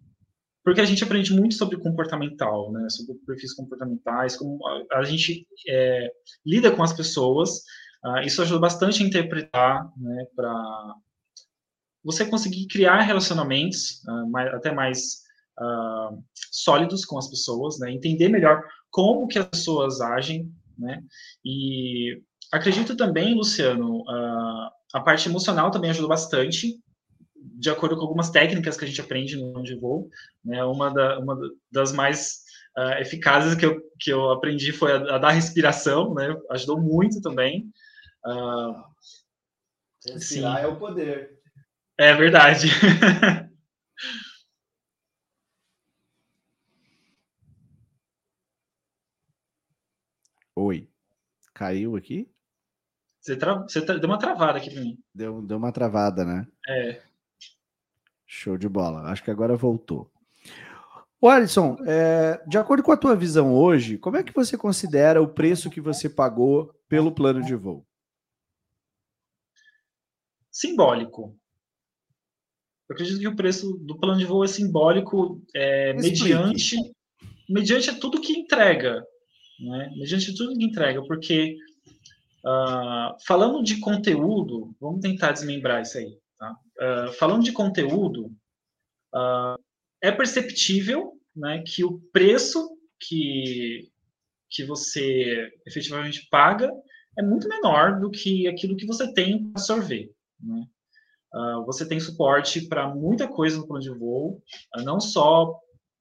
[0.64, 2.88] porque a gente aprende muito sobre comportamental, né?
[2.88, 6.10] Sobre perfis comportamentais, como a, a gente é,
[6.44, 7.62] lida com as pessoas.
[8.04, 10.26] Ah, isso ajuda bastante a interpretar, né?
[10.34, 10.94] Para
[12.02, 15.24] você conseguir criar relacionamentos ah, mais, até mais
[16.50, 17.92] sólidos com as pessoas, né?
[17.92, 21.00] Entender melhor como que as pessoas agem, né?
[21.44, 22.20] E
[22.52, 26.80] acredito também, Luciano, uh, a parte emocional também ajudou bastante,
[27.35, 30.09] de acordo com algumas técnicas que a gente aprende no de voo.
[30.44, 30.62] Né?
[30.64, 31.37] Uma, da, uma
[31.68, 32.44] das mais
[32.78, 36.33] uh, eficazes que eu, que eu aprendi foi a, a da respiração, né?
[36.50, 37.68] ajudou muito também.
[38.24, 38.85] Uh,
[40.07, 40.64] Respirar sim.
[40.64, 41.40] é o poder.
[41.98, 42.68] É verdade.
[50.54, 50.88] Oi.
[51.52, 52.33] Caiu aqui?
[53.24, 53.54] Você, tra...
[53.54, 53.96] você tra...
[53.96, 54.98] deu uma travada aqui para mim.
[55.14, 56.46] Deu, deu uma travada, né?
[56.68, 57.00] É.
[58.26, 59.10] Show de bola.
[59.10, 60.10] Acho que agora voltou.
[61.18, 65.22] O Alisson, é, de acordo com a tua visão hoje, como é que você considera
[65.22, 67.87] o preço que você pagou pelo plano de voo?
[70.50, 71.34] Simbólico.
[72.87, 76.76] Eu acredito que o preço do plano de voo é simbólico é, mediante,
[77.48, 79.02] mediante tudo que entrega.
[79.60, 79.90] Né?
[79.96, 81.56] Mediante tudo que entrega, porque
[82.44, 86.18] Uh, falando de conteúdo, vamos tentar desmembrar isso aí.
[86.38, 86.54] Tá?
[86.78, 88.26] Uh, falando de conteúdo,
[89.14, 89.59] uh,
[90.02, 93.88] é perceptível né, que o preço que,
[94.50, 96.70] que você efetivamente paga
[97.18, 100.12] é muito menor do que aquilo que você tem para absorver.
[100.38, 100.66] Né?
[101.66, 104.40] você tem suporte para muita coisa no plano de voo,
[104.85, 105.59] não só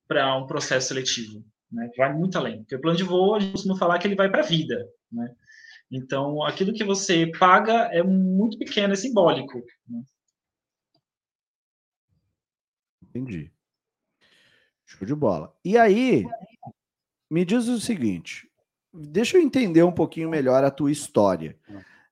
[0.07, 2.59] para um processo seletivo, né, vai muito além.
[2.59, 4.87] Porque o plano de voo, a gente costuma falar que ele vai para a vida.
[5.11, 5.35] Né?
[5.95, 9.63] Então, aquilo que você paga é muito pequeno, é simbólico.
[9.87, 10.01] Né?
[13.03, 13.51] Entendi.
[14.87, 15.55] Show de bola.
[15.63, 16.25] E aí,
[17.29, 18.49] me diz o seguinte,
[18.91, 21.55] deixa eu entender um pouquinho melhor a tua história,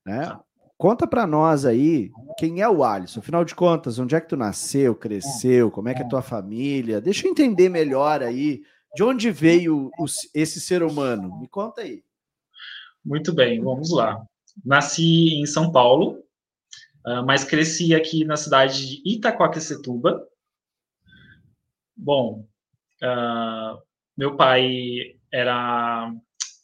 [0.05, 0.39] né?
[0.77, 3.19] Conta para nós aí quem é o Alisson.
[3.19, 6.21] Afinal de contas, onde é que tu nasceu, cresceu, como é que é a tua
[6.21, 7.01] família?
[7.01, 8.63] Deixa eu entender melhor aí
[8.95, 9.89] de onde veio
[10.35, 11.39] esse ser humano.
[11.39, 12.03] Me conta aí.
[13.03, 14.23] Muito bem, vamos lá.
[14.63, 16.23] Nasci em São Paulo,
[17.05, 20.23] uh, mas cresci aqui na cidade de Itacoaquecetuba.
[21.95, 22.47] Bom,
[23.01, 23.81] uh,
[24.17, 26.11] meu pai era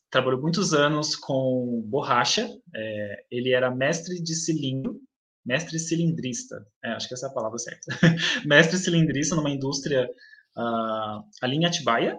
[0.10, 2.50] trabalhou muitos anos com borracha.
[2.76, 5.00] É, ele era mestre de cilindro,
[5.46, 6.66] mestre cilindrista.
[6.84, 7.86] É, acho que essa é a palavra certa.
[8.46, 10.10] mestre cilindrista numa indústria
[10.58, 12.18] uh, ali em Atibaia,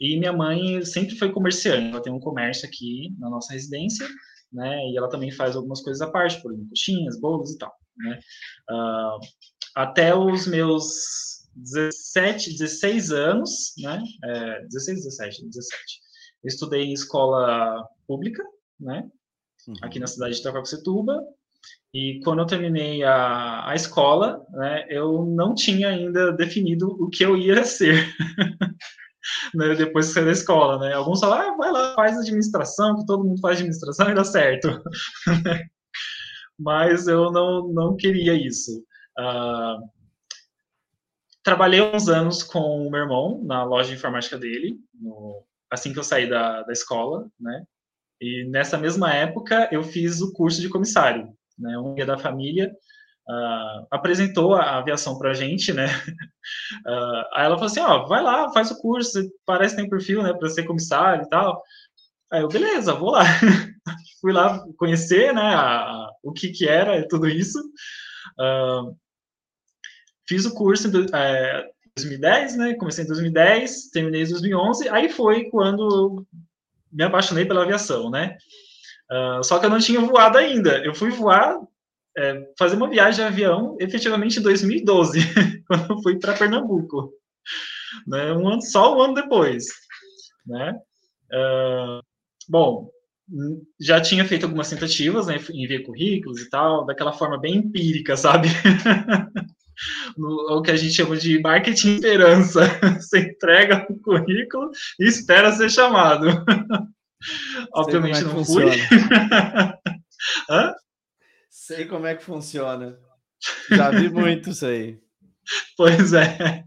[0.00, 4.06] e minha mãe sempre foi comerciante, ela tem um comércio aqui na nossa residência,
[4.52, 4.78] né?
[4.90, 8.18] E ela também faz algumas coisas à parte, por exemplo, coxinhas, bolos e tal, né?
[8.70, 9.20] Uh,
[9.74, 14.02] até os meus 17, 16 anos, né?
[14.24, 16.00] É, 16, 17, 17.
[16.42, 18.42] Eu estudei em escola pública,
[18.78, 19.08] né?
[19.66, 19.74] Uhum.
[19.82, 21.20] Aqui na cidade de Itacoaxetuba.
[21.92, 27.24] E quando eu terminei a, a escola, né, eu não tinha ainda definido o que
[27.24, 28.12] eu ia ser.
[29.54, 30.94] né, depois que sair da escola, né?
[30.94, 34.68] Alguns falam, ah, vai lá, faz administração, que todo mundo faz administração e dá certo.
[36.58, 38.84] Mas eu não, não queria isso.
[39.18, 39.88] Uh,
[41.42, 45.98] trabalhei uns anos com o meu irmão na loja de informática dele, no, assim que
[45.98, 47.64] eu saí da, da escola, né?
[48.20, 51.76] E nessa mesma época eu fiz o curso de comissário, né?
[51.78, 52.72] Um guia da família
[53.28, 55.86] uh, apresentou a aviação para a gente, né?
[56.86, 60.22] Uh, aí ela falou assim, ó, vai lá, faz o curso, parece que tem perfil,
[60.22, 61.62] né, para ser comissário e tal.
[62.30, 63.24] Aí eu, beleza, vou lá.
[64.20, 67.58] Fui lá conhecer, né, a, o que que era tudo isso.
[68.38, 68.96] Uh,
[70.26, 75.50] fiz o curso em é, 2010, né, comecei em 2010, terminei em 2011, aí foi
[75.50, 76.26] quando
[76.90, 78.38] me apaixonei pela aviação, né.
[79.12, 80.78] Uh, só que eu não tinha voado ainda.
[80.78, 81.60] Eu fui voar
[82.16, 85.20] é, fazer uma viagem de avião efetivamente em 2012,
[85.66, 87.12] quando eu fui para Pernambuco.
[88.06, 89.66] Né, um ano, só um ano depois.
[90.46, 90.74] Né?
[91.32, 92.02] Uh,
[92.48, 92.90] bom,
[93.80, 98.48] já tinha feito algumas tentativas, né, enviar currículos e tal, daquela forma bem empírica, sabe?
[100.18, 102.62] o que a gente chama de marketing esperança.
[103.00, 106.26] Você entrega o currículo e espera ser chamado.
[107.72, 108.64] Obviamente é não fui.
[110.50, 110.74] Hã?
[111.54, 112.98] Sei como é que funciona.
[113.70, 114.98] Já vi muito isso aí.
[115.76, 116.64] Pois é.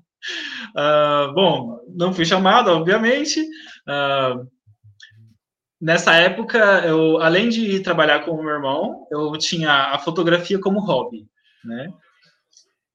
[0.69, 3.41] Uh, bom, não fui chamado, obviamente.
[3.41, 4.47] Uh,
[5.81, 10.79] nessa época, eu, além de trabalhar com o meu irmão, eu tinha a fotografia como
[10.79, 11.27] hobby,
[11.65, 11.91] né?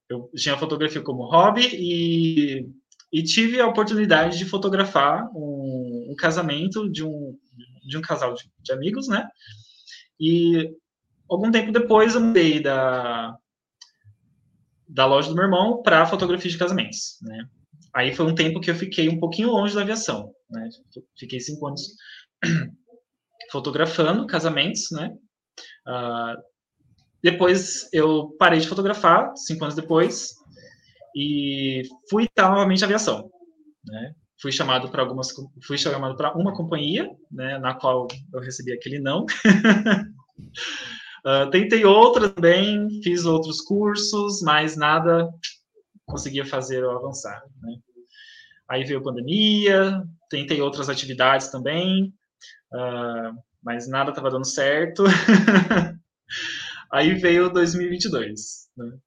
[0.08, 2.70] Eu tinha a fotografia como hobby e,
[3.12, 7.36] e tive a oportunidade de fotografar um, um casamento de um,
[7.86, 9.28] de um casal de, de amigos, né?
[10.18, 10.70] E
[11.34, 13.36] algum tempo depois eu mudei da,
[14.88, 17.48] da loja do meu irmão para fotografia de casamentos, né?
[17.94, 20.68] Aí foi um tempo que eu fiquei um pouquinho longe da aviação, né?
[21.18, 21.82] Fiquei cinco anos
[23.50, 25.14] fotografando casamentos, né?
[25.86, 26.42] Uh,
[27.22, 30.34] depois eu parei de fotografar, cinco anos depois,
[31.14, 33.30] e fui novamente à aviação,
[33.84, 34.14] né?
[34.40, 35.28] Fui chamado para algumas,
[35.64, 37.58] fui chamado para uma companhia, né?
[37.58, 39.24] Na qual eu recebi aquele não.
[41.24, 45.32] Uh, tentei outra também, fiz outros cursos, mas nada
[46.04, 47.42] conseguia fazer eu avançar.
[47.60, 47.76] Né?
[48.68, 52.12] Aí veio a pandemia, tentei outras atividades também,
[52.72, 55.04] uh, mas nada estava dando certo.
[56.90, 58.68] aí veio 2022.
[58.76, 58.98] Né?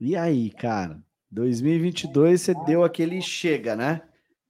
[0.00, 1.02] E aí, cara?
[1.30, 4.02] 2022 você deu aquele chega, né?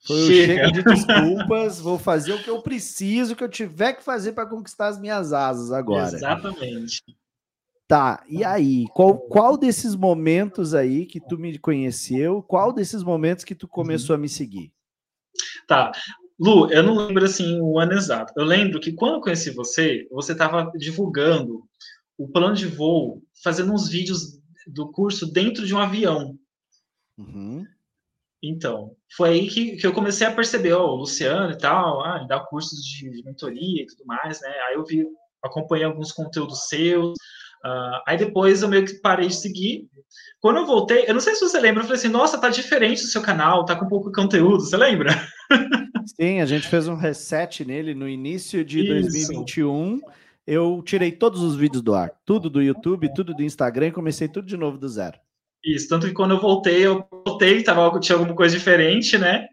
[0.07, 0.55] Foi chega.
[0.55, 4.33] chega de desculpas, vou fazer o que eu preciso, o que eu tiver que fazer
[4.33, 6.15] para conquistar as minhas asas agora.
[6.15, 7.03] Exatamente.
[7.87, 13.45] Tá, e aí, qual, qual desses momentos aí que tu me conheceu, qual desses momentos
[13.45, 14.73] que tu começou a me seguir?
[15.67, 15.93] Tá,
[16.39, 18.33] Lu, eu não lembro assim o ano exato.
[18.37, 21.63] Eu lembro que quando eu conheci você, você estava divulgando
[22.19, 26.39] o plano de voo, fazendo uns vídeos do curso dentro de um avião.
[27.17, 27.65] Uhum.
[28.47, 32.27] Então, foi aí que, que eu comecei a perceber, ó, o Luciano e tal, ah,
[32.29, 34.53] dá cursos de, de, mentoria e tudo mais, né?
[34.69, 35.07] Aí eu vi,
[35.43, 37.13] acompanhei alguns conteúdos seus,
[37.65, 39.87] uh, aí depois eu meio que parei de seguir.
[40.41, 43.03] Quando eu voltei, eu não sei se você lembra, eu falei assim, nossa, tá diferente
[43.03, 45.11] o seu canal, tá com pouco conteúdo, você lembra?
[46.21, 49.33] Sim, a gente fez um reset nele no início de Isso.
[49.33, 50.01] 2021.
[50.47, 54.29] Eu tirei todos os vídeos do ar, tudo do YouTube, tudo do Instagram e comecei
[54.29, 55.19] tudo de novo do zero.
[55.65, 59.49] Isso, tanto que quando eu voltei, eu voltei, tava, tinha alguma coisa diferente, né?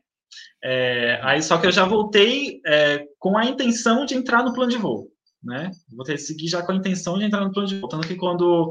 [0.64, 4.72] É, aí só que eu já voltei é, com a intenção de entrar no plano
[4.72, 5.08] de voo,
[5.42, 5.72] né?
[5.90, 7.90] Voltei seguir já com a intenção de entrar no plano de voo.
[7.90, 8.70] Tanto que quando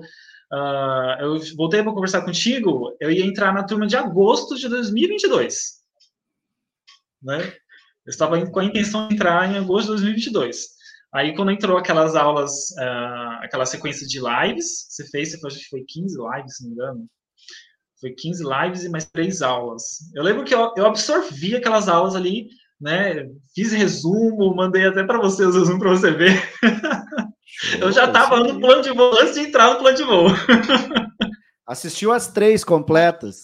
[0.53, 5.81] uh, eu voltei para conversar contigo, eu ia entrar na turma de agosto de 2022,
[7.23, 7.53] né?
[8.07, 10.81] Eu estava com a intenção de entrar em agosto de 2022.
[11.13, 15.85] Aí, quando entrou aquelas aulas, uh, aquela sequência de lives, você fez, você fez, foi
[15.87, 17.09] 15 lives, se não me engano,
[18.01, 19.99] foi 15 lives e mais três aulas.
[20.15, 22.49] Eu lembro que eu, eu absorvi aquelas aulas ali,
[22.81, 23.29] né?
[23.55, 26.43] Fiz resumo, mandei até para você os resumos para você ver.
[27.81, 30.29] eu já estava no plano de voo antes de entrar no plano de voo.
[31.67, 33.43] Assistiu as três completas?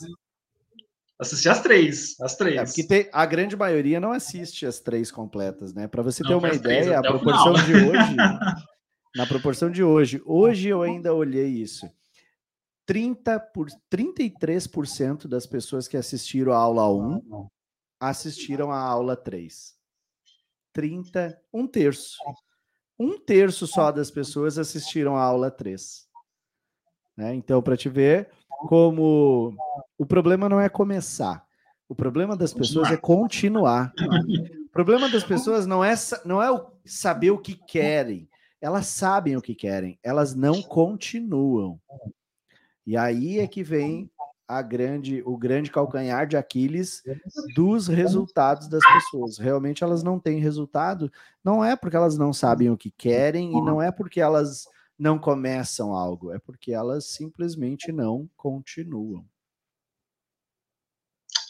[1.18, 2.56] Assisti as três, as três.
[2.56, 5.86] É, porque tem, a grande maioria não assiste as três completas, né?
[5.88, 8.16] Para você não, ter uma ideia, a proporção de hoje,
[9.16, 11.88] na proporção de hoje, hoje eu ainda olhei isso.
[12.86, 17.48] 30 por, 33% das pessoas que assistiram a aula 1
[18.00, 19.74] assistiram a aula 3.
[20.72, 22.16] 30, um terço.
[22.98, 26.06] Um terço só das pessoas assistiram a aula 3.
[27.16, 27.34] Né?
[27.34, 28.30] Então, para te ver
[28.68, 29.54] como
[29.98, 31.44] o problema não é começar.
[31.88, 33.92] O problema das pessoas é continuar.
[34.66, 38.28] O problema das pessoas não é, não é o saber o que querem.
[38.60, 41.80] Elas sabem o que querem, elas não continuam.
[42.86, 44.10] E aí é que vem
[44.48, 47.02] a grande, o grande calcanhar de Aquiles
[47.54, 49.38] dos resultados das pessoas.
[49.38, 51.10] Realmente elas não têm resultado,
[51.42, 54.64] não é porque elas não sabem o que querem e não é porque elas
[54.98, 59.24] não começam algo, é porque elas simplesmente não continuam.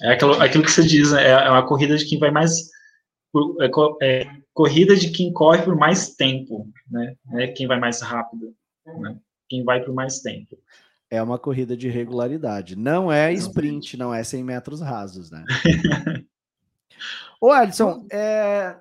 [0.02, 1.28] É aquilo, aquilo que você diz, né?
[1.28, 2.70] é uma corrida de quem vai mais.
[3.60, 3.70] É,
[4.02, 7.14] é, corrida de quem corre por mais tempo, né?
[7.34, 8.54] É quem vai mais rápido,
[8.86, 9.18] né?
[9.48, 10.58] Quem vai por mais tempo.
[11.10, 12.76] É uma corrida de regularidade.
[12.76, 15.44] Não é sprint, não é 100 metros rasos, né?
[17.40, 18.76] Ô, Alisson, é...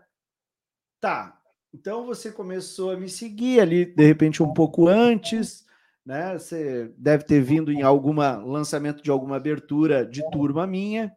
[1.00, 1.40] tá.
[1.74, 5.66] Então você começou a me seguir ali, de repente, um pouco antes,
[6.06, 6.38] né?
[6.38, 11.16] Você deve ter vindo em algum lançamento de alguma abertura de turma minha.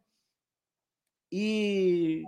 [1.31, 2.25] E,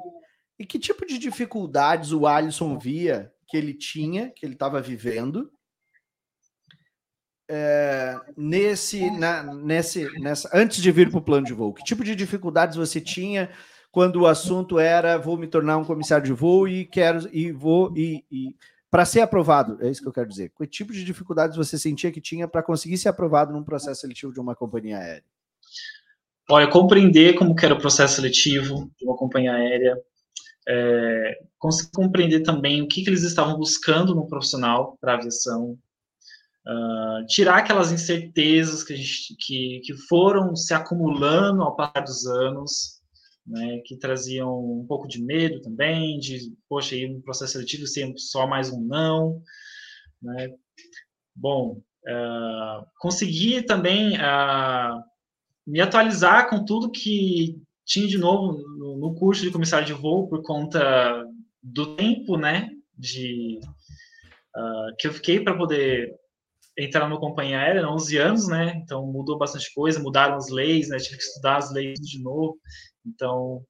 [0.59, 5.51] e que tipo de dificuldades o Alisson via que ele tinha, que ele estava vivendo,
[7.53, 11.75] é, nesse, na, nesse, nessa, antes de vir para o plano de voo?
[11.75, 13.51] Que tipo de dificuldades você tinha
[13.91, 17.93] quando o assunto era vou me tornar um comissário de voo e quero e vou
[17.97, 18.55] e, e
[18.89, 20.53] para ser aprovado, é isso que eu quero dizer.
[20.57, 24.33] Que tipo de dificuldades você sentia que tinha para conseguir ser aprovado num processo seletivo
[24.33, 25.25] de uma companhia aérea?
[26.49, 29.97] Olha, compreender como que era o processo seletivo de uma companhia aérea,
[30.69, 35.77] é, conseguir compreender também o que, que eles estavam buscando no profissional para aviação,
[36.67, 43.01] uh, tirar aquelas incertezas que, gente, que, que foram se acumulando ao passar dos anos,
[43.47, 48.13] né, que traziam um pouco de medo também, de, poxa, ir no processo seletivo ser
[48.17, 49.43] só mais um não,
[50.23, 50.49] né?
[51.35, 55.03] Bom, uh, consegui também uh,
[55.67, 60.29] me atualizar com tudo que tinha de novo no, no, curso de comissário de voo
[60.29, 61.25] por conta
[61.63, 63.59] do tempo, né, de
[64.57, 66.15] uh, que eu fiquei para poder
[66.81, 70.99] entrar numa companhia aérea, 11 anos, né, então mudou bastante coisa, mudaram as leis, né,
[70.99, 72.59] tive que estudar as leis de novo,
[73.07, 73.65] então,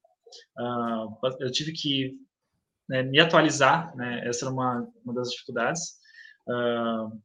[0.59, 2.13] uh, eu tive que
[2.89, 5.99] né, me atualizar, né, essa era uma, uma das dificuldades.
[6.49, 7.21] Uh,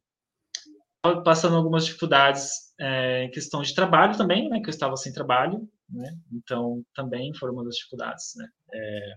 [1.22, 5.68] passando algumas dificuldades é, em questão de trabalho também, né, que eu estava sem trabalho,
[5.88, 8.48] né, então também foram uma das dificuldades, né.
[8.74, 9.14] É,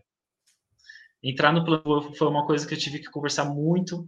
[1.24, 4.08] entrar no plano foi uma coisa que eu tive que conversar muito,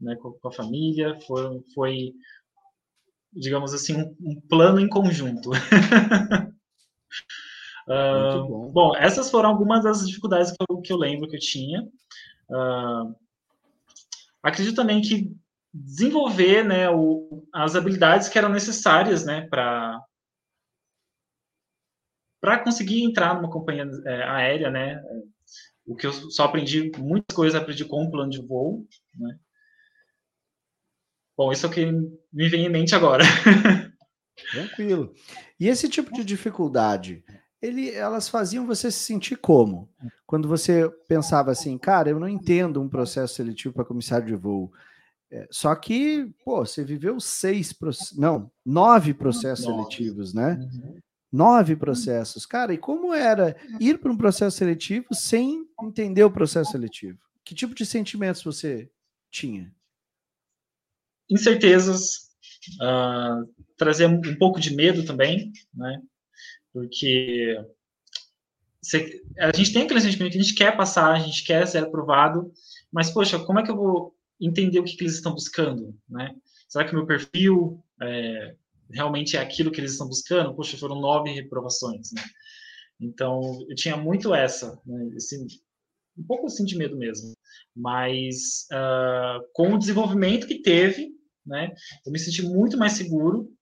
[0.00, 2.14] né, com, com a família, foi, foi
[3.32, 5.50] digamos assim, um, um plano em conjunto.
[7.88, 8.70] Uh, bom.
[8.70, 8.96] bom.
[8.96, 11.82] essas foram algumas das dificuldades que eu, que eu lembro que eu tinha.
[12.48, 13.16] Uh,
[14.40, 15.34] acredito também que
[15.72, 20.00] desenvolver né, o, as habilidades que eram necessárias né, para
[22.40, 25.02] para conseguir entrar numa companhia é, aérea, né,
[25.84, 29.38] o que eu só aprendi, muitas coisas aprendi com o plano de voo, né.
[31.40, 33.24] Bom, isso é o que me vem em mente agora.
[34.52, 35.14] Tranquilo.
[35.58, 37.24] E esse tipo de dificuldade,
[37.62, 39.88] ele, elas faziam você se sentir como?
[40.26, 44.70] Quando você pensava assim, cara, eu não entendo um processo seletivo para comissário de voo.
[45.32, 47.74] É, só que, pô, você viveu seis,
[48.18, 49.78] não, nove processos nove.
[49.78, 50.58] seletivos, né?
[50.60, 50.98] Uhum.
[51.32, 52.44] Nove processos.
[52.44, 57.18] Cara, e como era ir para um processo seletivo sem entender o processo seletivo?
[57.42, 58.90] Que tipo de sentimentos você
[59.30, 59.72] tinha?
[61.30, 62.30] Incertezas,
[62.82, 66.00] uh, trazia um pouco de medo também, né?
[66.72, 67.56] porque
[68.82, 71.84] você, a gente tem aquele sentimento que a gente quer passar, a gente quer ser
[71.84, 72.50] aprovado,
[72.92, 76.34] mas, poxa, como é que eu vou entender o que, que eles estão buscando, né?
[76.68, 78.54] Será que o meu perfil é,
[78.90, 80.54] realmente é aquilo que eles estão buscando?
[80.54, 82.22] Poxa, foram nove reprovações, né?
[82.98, 85.10] Então, eu tinha muito essa, né?
[85.16, 85.36] Esse,
[86.16, 87.34] um pouco assim de medo mesmo.
[87.76, 91.10] Mas, uh, com o desenvolvimento que teve,
[91.50, 91.74] né?
[92.06, 93.52] Eu me senti muito mais seguro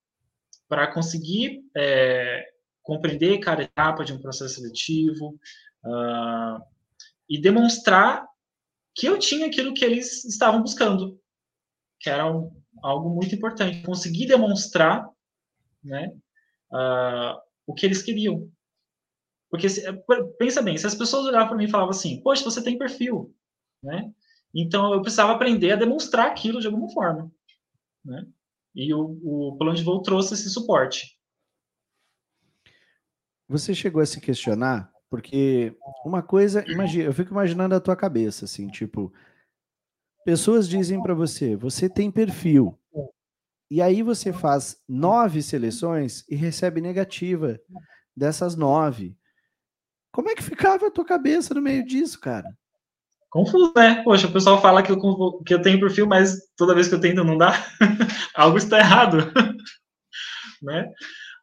[0.68, 2.46] para conseguir é,
[2.82, 5.38] compreender cada etapa de um processo seletivo
[5.84, 6.62] uh,
[7.28, 8.28] e demonstrar
[8.94, 11.18] que eu tinha aquilo que eles estavam buscando,
[11.98, 12.50] que era um,
[12.82, 13.82] algo muito importante.
[13.82, 15.08] Conseguir demonstrar
[15.82, 16.12] né,
[16.70, 18.50] uh, o que eles queriam.
[19.50, 19.82] Porque, se,
[20.38, 23.34] pensa bem, se as pessoas olhavam para mim e falavam assim, poxa, você tem perfil,
[23.82, 24.12] né?
[24.54, 27.30] Então, eu precisava aprender a demonstrar aquilo de alguma forma,
[28.08, 28.26] né?
[28.74, 31.18] E o, o plano de voo trouxe esse suporte.
[33.48, 34.92] Você chegou a se questionar?
[35.08, 39.12] Porque uma coisa, imagina, eu fico imaginando a tua cabeça, assim, tipo,
[40.24, 42.78] pessoas dizem para você, você tem perfil,
[43.70, 47.58] e aí você faz nove seleções e recebe negativa
[48.14, 49.16] dessas nove.
[50.12, 52.56] Como é que ficava a tua cabeça no meio disso, cara?
[53.30, 54.02] Confuso, né?
[54.02, 54.98] Poxa, o pessoal fala que eu,
[55.44, 57.52] que eu tenho perfil, mas toda vez que eu tento não dá.
[58.34, 59.18] Algo está errado.
[60.62, 60.90] né?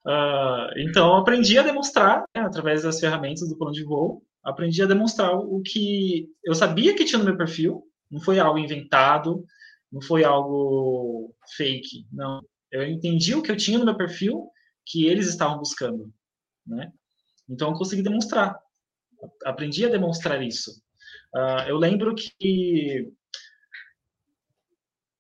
[0.06, 4.88] Uh, então, aprendi a demonstrar, né, através das ferramentas do plano de voo, aprendi a
[4.88, 9.44] demonstrar o que eu sabia que tinha no meu perfil, não foi algo inventado,
[9.92, 12.42] não foi algo fake, não.
[12.72, 14.48] Eu entendi o que eu tinha no meu perfil
[14.86, 16.12] que eles estavam buscando,
[16.66, 16.92] né?
[17.50, 18.56] Então, eu consegui demonstrar.
[19.44, 20.72] Aprendi a demonstrar isso.
[21.34, 23.12] Uh, eu lembro que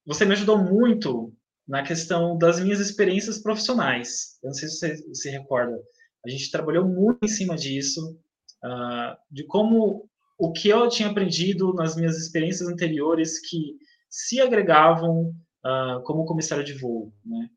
[0.05, 1.33] você me ajudou muito
[1.67, 4.37] na questão das minhas experiências profissionais.
[4.43, 5.81] Eu não sei se você se recorda.
[6.25, 8.17] A gente trabalhou muito em cima disso,
[8.63, 13.77] uh, de como o que eu tinha aprendido nas minhas experiências anteriores que
[14.09, 15.33] se agregavam
[15.65, 17.49] uh, como comissário de voo, né?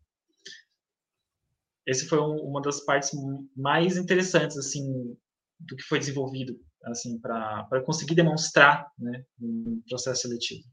[1.87, 3.11] Esse foi um, uma das partes
[3.57, 5.17] mais interessantes, assim,
[5.59, 10.65] do que foi desenvolvido, assim, para conseguir demonstrar, né, no processo seletivo,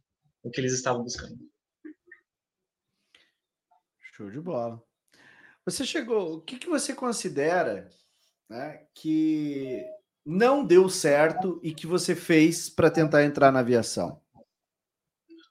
[0.43, 1.37] o que eles estavam buscando.
[4.13, 4.81] Show de bola.
[5.65, 6.35] Você chegou.
[6.35, 7.89] O que, que você considera
[8.49, 9.83] né, que
[10.25, 14.21] não deu certo e que você fez para tentar entrar na aviação?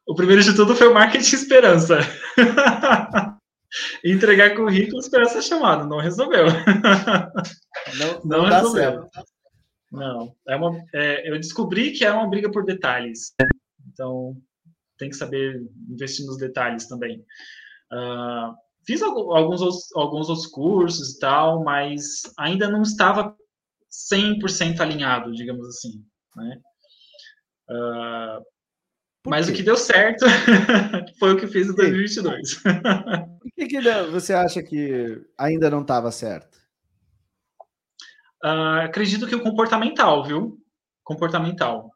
[0.06, 1.98] O primeiro de tudo foi o marketing esperança.
[4.04, 6.46] Entregar currículo esperar ser chamado, não resolveu.
[7.98, 9.02] Não, não, não resolveu.
[9.02, 9.33] Certo.
[9.94, 13.32] Não, é uma, é, eu descobri que é uma briga por detalhes.
[13.92, 14.36] Então,
[14.98, 17.24] tem que saber investir nos detalhes também.
[17.92, 19.62] Uh, fiz alguns,
[19.94, 23.36] alguns outros cursos e tal, mas ainda não estava
[24.12, 26.04] 100% alinhado, digamos assim.
[26.36, 26.60] Né?
[27.70, 28.42] Uh,
[29.26, 30.26] mas o que deu certo
[31.18, 32.62] foi o que fiz em 2022.
[32.62, 33.80] Por que, que
[34.10, 36.63] você acha que ainda não estava certo?
[38.44, 40.60] Uh, acredito que o comportamental, viu?
[41.02, 41.90] Comportamental.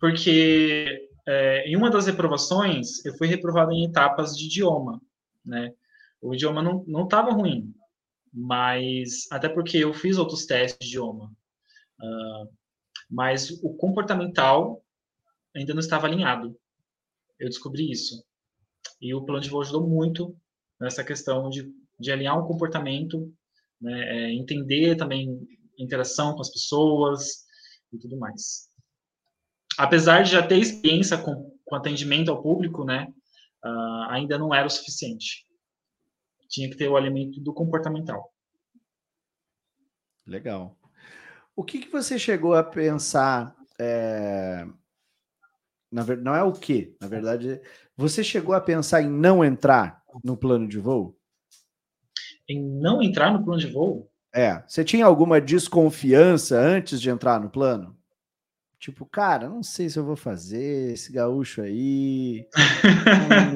[0.00, 5.00] Porque é, em uma das reprovações, eu fui reprovado em etapas de idioma
[5.46, 5.72] né?
[6.20, 7.72] O idioma não estava ruim,
[8.32, 11.32] mas até porque eu fiz outros testes de idioma,
[12.00, 12.52] uh,
[13.08, 14.84] mas o comportamental
[15.54, 16.58] ainda não estava alinhado.
[17.38, 18.24] Eu descobri isso.
[19.00, 20.36] E o plano de voo ajudou muito
[20.80, 23.32] nessa questão de, de alinhar um comportamento,
[23.80, 25.46] né, é, entender também
[25.78, 27.46] interação com as pessoas
[27.92, 28.68] e tudo mais.
[29.78, 33.12] Apesar de já ter experiência com, com atendimento ao público, né,
[33.64, 35.46] uh, ainda não era o suficiente.
[36.48, 38.32] Tinha que ter o alimento do comportamental.
[40.26, 40.76] Legal.
[41.54, 43.56] O que, que você chegou a pensar?
[43.78, 44.66] É...
[45.90, 47.60] Na verdade, não é o que, na verdade,
[47.96, 51.16] você chegou a pensar em não entrar no plano de voo?
[52.48, 54.10] Em não entrar no plano de voo?
[54.36, 54.62] É.
[54.66, 57.96] Você tinha alguma desconfiança antes de entrar no plano?
[58.78, 62.46] Tipo, cara, não sei se eu vou fazer esse gaúcho aí.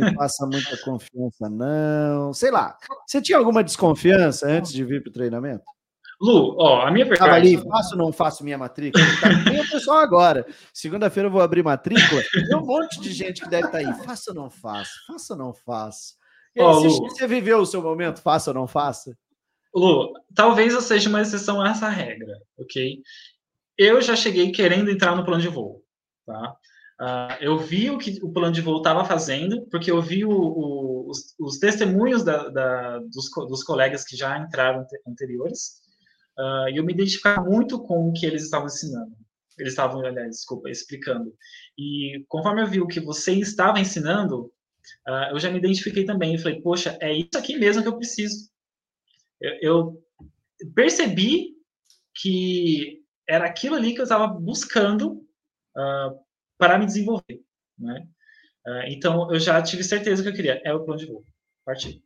[0.00, 2.32] Não me passa muita confiança, não.
[2.32, 2.78] Sei lá.
[3.06, 5.62] Você tinha alguma desconfiança antes de vir para o treinamento?
[6.18, 7.30] Lu, ó, a minha verdade.
[7.30, 9.04] Tava ali, faço ou não faço minha matrícula?
[9.20, 10.46] Tá, tem o pessoal agora.
[10.72, 12.22] Segunda-feira eu vou abrir matrícula.
[12.32, 14.04] Tem um monte de gente que deve estar tá aí.
[14.04, 14.92] Faço ou não faço?
[15.06, 16.14] Faço ou não faço?
[16.58, 19.16] Aí, você viveu o seu momento, faça ou não faça?
[19.74, 23.00] Lu, talvez eu seja uma exceção a essa regra, ok?
[23.80, 25.82] eu já cheguei querendo entrar no plano de voo,
[26.26, 26.54] tá?
[27.00, 30.30] Uh, eu vi o que o plano de voo estava fazendo, porque eu vi o,
[30.30, 35.80] o, os, os, testemunhos da, da, dos, dos, colegas que já entraram anteriores,
[36.38, 39.16] uh, e eu me identificava muito com o que eles estavam ensinando.
[39.58, 41.32] Eles estavam, aliás, desculpa, explicando.
[41.78, 44.52] E conforme eu vi o que você estava ensinando,
[45.08, 46.34] uh, eu já me identifiquei também.
[46.34, 48.49] E falei, poxa, é isso aqui mesmo que eu preciso.
[49.40, 51.56] Eu, eu percebi
[52.14, 55.24] que era aquilo ali que eu estava buscando
[55.76, 56.18] uh,
[56.58, 57.40] para me desenvolver,
[57.78, 58.06] né?
[58.66, 60.60] Uh, então, eu já tive certeza que eu queria.
[60.64, 61.24] É o plano de voo.
[61.64, 62.02] Parti.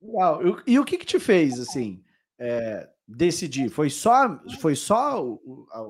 [0.00, 0.40] Legal.
[0.66, 2.02] E o que, que te fez, assim,
[2.38, 3.68] é, decidir?
[3.70, 5.22] Foi só, foi só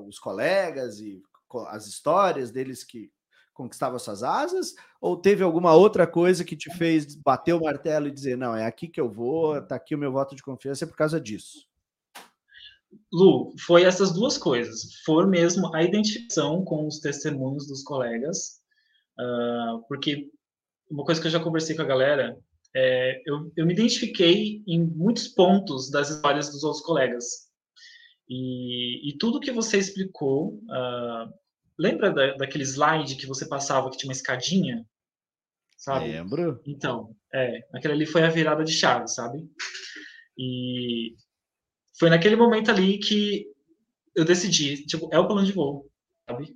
[0.07, 1.21] os colegas e
[1.67, 3.11] as histórias deles que
[3.55, 4.75] conquistavam suas asas?
[5.01, 8.65] Ou teve alguma outra coisa que te fez bater o martelo e dizer, não, é
[8.65, 11.65] aqui que eu vou, tá aqui o meu voto de confiança é por causa disso?
[13.11, 14.95] Lu, foi essas duas coisas.
[15.03, 18.61] Foi mesmo a identificação com os testemunhos dos colegas,
[19.19, 20.29] uh, porque
[20.89, 22.37] uma coisa que eu já conversei com a galera,
[22.75, 27.45] é, eu, eu me identifiquei em muitos pontos das histórias dos outros colegas.
[28.27, 31.33] E, e tudo que você explicou, uh,
[31.77, 34.85] lembra da, daquele slide que você passava que tinha uma escadinha?
[35.77, 36.07] Sabe?
[36.07, 36.61] Lembro.
[36.65, 39.47] Então, é, aquela ali foi a virada de chave, sabe?
[40.37, 41.15] E
[41.99, 43.45] foi naquele momento ali que
[44.15, 45.89] eu decidi, tipo, é o plano de voo,
[46.29, 46.55] sabe?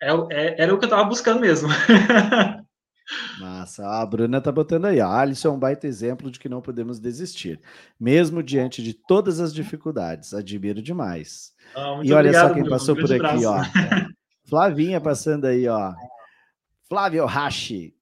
[0.00, 1.68] É, é, era o que eu tava buscando mesmo.
[3.38, 3.86] Massa.
[3.86, 5.00] A Bruna tá botando aí.
[5.00, 7.60] A Alisson é um baita exemplo de que não podemos desistir,
[7.98, 10.34] mesmo diante de todas as dificuldades.
[10.34, 11.52] Admiro demais.
[11.74, 13.58] Ah, e olha obrigado, só quem passou por aqui, ó.
[14.44, 15.94] Flavinha passando aí, ó.
[16.88, 17.94] Flávio Hashi.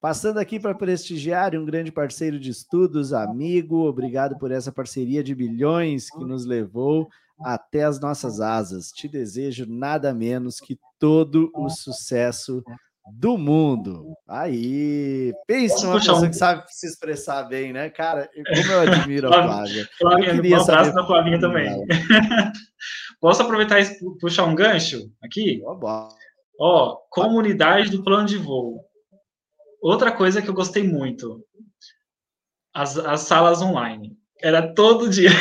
[0.00, 3.88] Passando aqui para prestigiar um grande parceiro de estudos, amigo.
[3.88, 7.08] Obrigado por essa parceria de bilhões que nos levou
[7.40, 8.92] até as nossas asas.
[8.92, 12.62] Te desejo nada menos que todo o sucesso
[13.12, 14.14] do mundo.
[14.28, 16.28] Aí, pense numa pessoa um...
[16.28, 17.90] que sabe se expressar bem, né?
[17.90, 19.88] Cara, como eu admiro a Flávia.
[19.98, 21.86] Flávia, eu queria um abraço da Flavinha também.
[23.20, 25.60] Posso aproveitar e puxar um gancho aqui?
[25.64, 26.08] Ó,
[26.60, 28.80] oh, comunidade do plano de voo.
[29.82, 31.44] Outra coisa que eu gostei muito,
[32.74, 34.16] as, as salas online.
[34.40, 35.30] Era todo dia.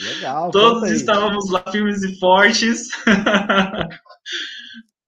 [0.00, 0.50] Legal.
[0.50, 2.88] Todos estávamos lá firmes e fortes.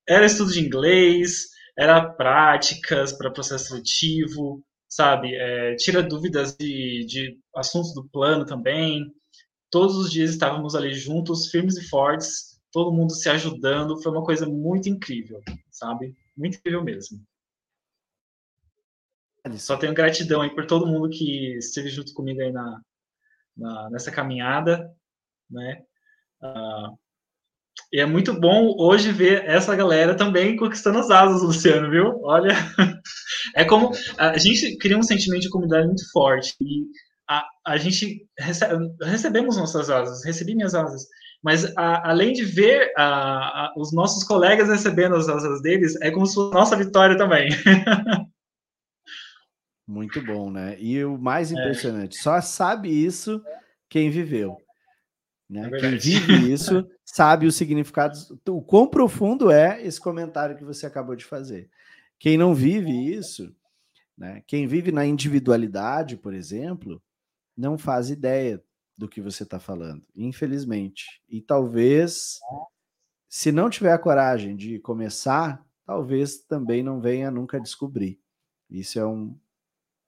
[0.09, 5.34] Era estudo de inglês, era práticas para processo seletivo, sabe?
[5.34, 9.12] É, tira dúvidas de, de assuntos do plano também.
[9.70, 14.00] Todos os dias estávamos ali juntos, firmes e fortes, todo mundo se ajudando.
[14.03, 15.40] Foi uma coisa muito incrível,
[15.70, 16.14] sabe?
[16.36, 17.20] Muito incrível mesmo.
[19.59, 22.80] Só tenho gratidão aí por todo mundo que esteve junto comigo aí na,
[23.57, 24.94] na nessa caminhada,
[25.50, 25.84] né?
[26.40, 26.98] Uh,
[27.92, 32.18] e é muito bom hoje ver essa galera também conquistando as asas, Luciano, viu?
[32.22, 32.48] Olha,
[33.54, 36.86] é como a gente cria um sentimento de comunidade muito forte e
[37.28, 41.06] a, a gente recebe, recebemos nossas asas, recebi minhas asas,
[41.42, 46.26] mas a, além de ver a, os nossos colegas recebendo as asas deles, é como
[46.26, 47.50] se fosse nossa vitória também.
[49.86, 50.76] Muito bom, né?
[50.78, 51.54] E o mais é.
[51.54, 52.22] impressionante, é.
[52.22, 53.42] só sabe isso
[53.90, 54.56] quem viveu.
[55.53, 55.68] Né?
[55.70, 58.16] É Quem vive isso sabe o significado,
[58.48, 61.68] o quão profundo é esse comentário que você acabou de fazer.
[62.18, 63.55] Quem não vive isso,
[64.16, 64.42] né?
[64.46, 67.03] quem vive na individualidade, por exemplo,
[67.55, 68.62] não faz ideia
[68.96, 71.20] do que você está falando, infelizmente.
[71.28, 72.38] E talvez,
[73.28, 78.18] se não tiver a coragem de começar, talvez também não venha nunca descobrir.
[78.70, 79.36] Isso é um,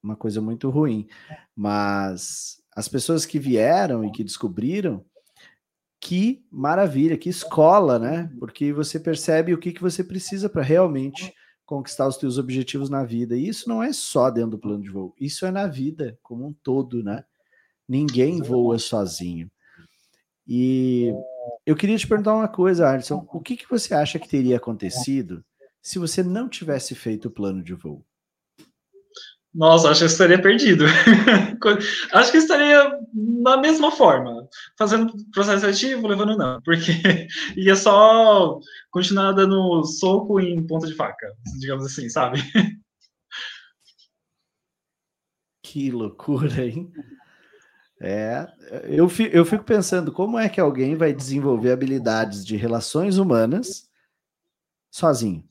[0.03, 1.07] uma coisa muito ruim.
[1.55, 5.05] Mas as pessoas que vieram e que descobriram,
[6.05, 8.31] que maravilha, que escola, né?
[8.39, 11.33] Porque você percebe o que, que você precisa para realmente
[11.65, 13.35] conquistar os seus objetivos na vida.
[13.35, 16.47] E isso não é só dentro do plano de voo, isso é na vida como
[16.47, 17.25] um todo, né?
[17.89, 19.51] Ninguém voa sozinho.
[20.47, 21.11] E
[21.65, 23.27] eu queria te perguntar uma coisa, Alisson.
[23.33, 25.43] O que, que você acha que teria acontecido
[25.81, 28.05] se você não tivesse feito o plano de voo?
[29.55, 30.85] Nossa, acho que eu estaria perdido.
[32.13, 36.93] acho que estaria na mesma forma, fazendo processo seletivo, levando não, porque
[37.57, 38.59] ia só
[38.91, 42.41] continuar dando soco em ponta de faca, digamos assim, sabe?
[45.67, 46.93] Que loucura, hein?
[48.01, 48.47] É,
[48.85, 53.89] eu fico, eu fico pensando como é que alguém vai desenvolver habilidades de relações humanas
[54.89, 55.43] sozinho.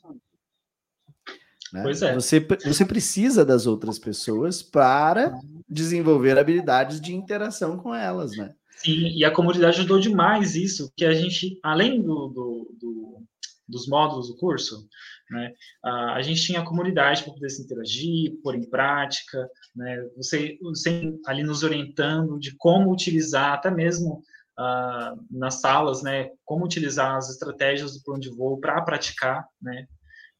[1.74, 1.82] Né?
[1.82, 2.14] Pois é.
[2.14, 5.34] Você, você precisa das outras pessoas para
[5.68, 8.54] desenvolver habilidades de interação com elas, né?
[8.78, 13.24] Sim, e a comunidade ajudou demais isso, que a gente, além do, do, do
[13.66, 14.88] dos módulos do curso,
[15.32, 15.54] né,
[15.84, 20.60] a, a gente tinha a comunidade para poder se interagir, pôr em prática, né, você,
[20.62, 24.22] você ali nos orientando de como utilizar, até mesmo
[24.60, 29.88] uh, nas salas, né, como utilizar as estratégias do plano de voo para praticar, né,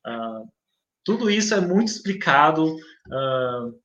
[0.06, 0.48] uh,
[1.04, 3.82] tudo isso é muito explicado, uh,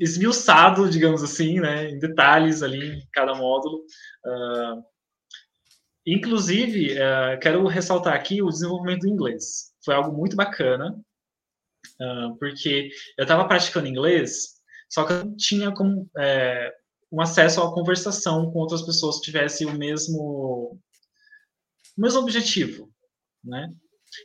[0.00, 3.84] esmiuçado, digamos assim, né, em detalhes ali em cada módulo.
[4.24, 4.82] Uh,
[6.06, 9.72] inclusive, uh, quero ressaltar aqui o desenvolvimento do inglês.
[9.84, 10.96] Foi algo muito bacana,
[12.38, 16.72] porque eu estava praticando inglês, só que eu não tinha como, é,
[17.12, 20.80] um acesso à conversação com outras pessoas que tivessem o mesmo,
[21.96, 22.90] o mesmo objetivo,
[23.44, 23.72] né?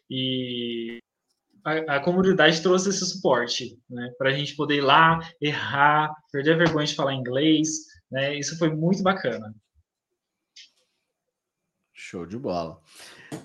[0.10, 1.00] E
[1.68, 6.58] a, comunidade trouxe esse suporte, né, para a gente poder ir lá, errar, perder a
[6.58, 7.68] vergonha de falar inglês,
[8.10, 9.54] né, isso foi muito bacana.
[11.94, 12.80] Show de bola.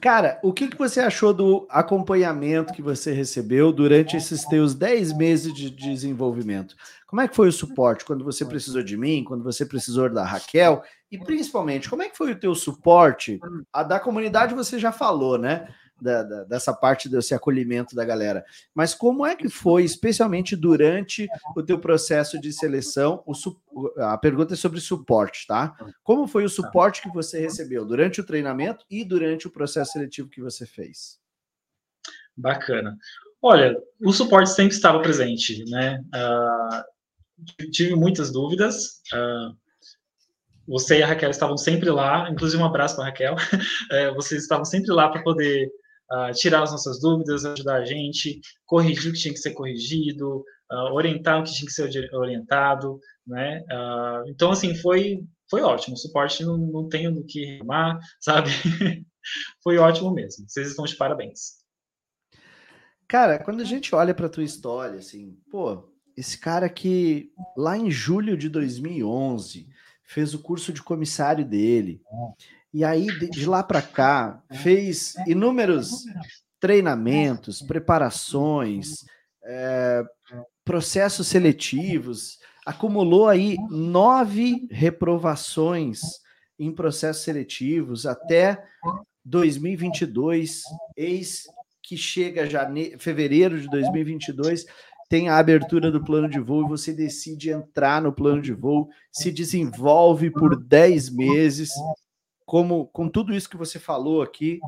[0.01, 5.17] Cara, o que, que você achou do acompanhamento que você recebeu durante esses teus 10
[5.17, 6.77] meses de desenvolvimento?
[7.09, 10.25] Como é que foi o suporte quando você precisou de mim, quando você precisou da
[10.25, 10.85] Raquel?
[11.11, 13.41] E principalmente, como é que foi o teu suporte?
[13.73, 15.67] A da comunidade você já falou, né?
[16.03, 18.45] Da, da, dessa parte desse acolhimento da galera.
[18.75, 23.23] Mas como é que foi, especialmente durante o teu processo de seleção?
[23.27, 25.75] O, a pergunta é sobre suporte, tá?
[26.03, 30.29] Como foi o suporte que você recebeu durante o treinamento e durante o processo seletivo
[30.29, 31.21] que você fez?
[32.37, 32.97] Bacana.
[33.41, 36.03] Olha, o suporte sempre estava presente, né?
[36.15, 39.03] Uh, tive muitas dúvidas.
[39.13, 39.57] Uh,
[40.67, 43.37] você e a Raquel estavam sempre lá, inclusive um abraço para a Raquel.
[43.91, 45.69] É, vocês estavam sempre lá para poder
[46.13, 50.45] uh, tirar as nossas dúvidas, ajudar a gente, corrigir o que tinha que ser corrigido,
[50.71, 53.63] uh, orientar o que tinha que ser orientado, né?
[53.71, 55.95] Uh, então, assim, foi, foi ótimo.
[55.95, 58.51] O suporte não, não tenho do que reclamar, sabe?
[59.63, 60.45] foi ótimo mesmo.
[60.49, 61.63] Vocês estão de parabéns.
[63.09, 67.91] Cara, quando a gente olha para tua história, assim, pô, esse cara que lá em
[67.91, 69.69] julho de 2011
[70.05, 72.01] fez o curso de comissário dele.
[72.73, 76.05] E aí, de lá para cá, fez inúmeros
[76.59, 79.05] treinamentos, preparações,
[79.45, 80.03] é,
[80.65, 86.01] processos seletivos, acumulou aí nove reprovações
[86.59, 88.63] em processos seletivos até
[89.25, 90.63] 2022,
[90.97, 91.43] eis
[91.83, 92.97] que chega jane...
[92.99, 94.65] fevereiro de 2022,
[95.09, 98.89] tem a abertura do plano de voo e você decide entrar no plano de voo,
[99.13, 101.71] se desenvolve por 10 meses,
[102.53, 104.61] como com tudo isso que você falou aqui,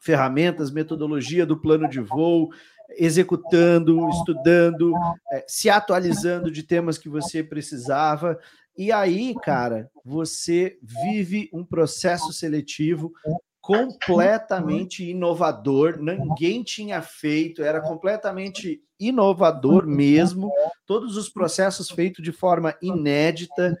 [0.00, 2.50] ferramentas, metodologia do plano de voo,
[2.90, 4.94] executando, estudando,
[5.32, 8.38] é, se atualizando de temas que você precisava.
[8.78, 13.12] E aí, cara, você vive um processo seletivo
[13.60, 20.52] completamente inovador, ninguém tinha feito, era completamente inovador mesmo,
[20.86, 23.76] todos os processos feitos de forma inédita.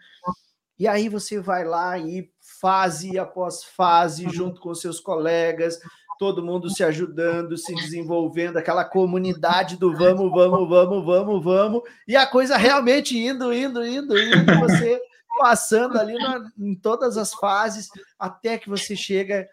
[0.76, 2.31] E aí você vai lá e
[2.62, 5.80] fase após fase, junto com seus colegas,
[6.16, 12.14] todo mundo se ajudando, se desenvolvendo, aquela comunidade do vamos, vamos, vamos, vamos, vamos, e
[12.14, 15.02] a coisa realmente indo, indo, indo, indo, você
[15.40, 19.48] passando ali na, em todas as fases, até que você chega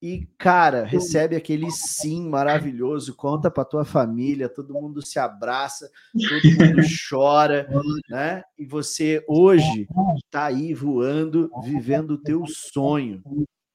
[0.00, 6.66] e, cara, recebe aquele sim maravilhoso, conta para tua família, todo mundo se abraça, todo
[6.66, 7.66] mundo chora,
[8.08, 8.42] né?
[8.58, 9.88] E você hoje
[10.24, 13.22] está aí voando, vivendo o teu sonho.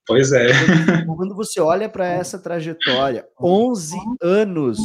[0.05, 0.49] Pois é.
[1.05, 4.79] Quando você olha para essa trajetória, 11 anos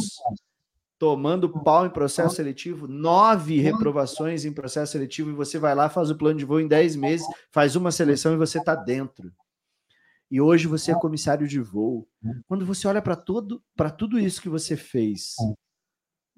[0.99, 6.09] tomando pau em processo seletivo, nove reprovações em processo seletivo, e você vai lá, faz
[6.09, 9.31] o plano de voo em 10 meses, faz uma seleção e você está dentro.
[10.29, 12.07] E hoje você é comissário de voo.
[12.47, 15.35] Quando você olha para tudo, para tudo isso que você fez,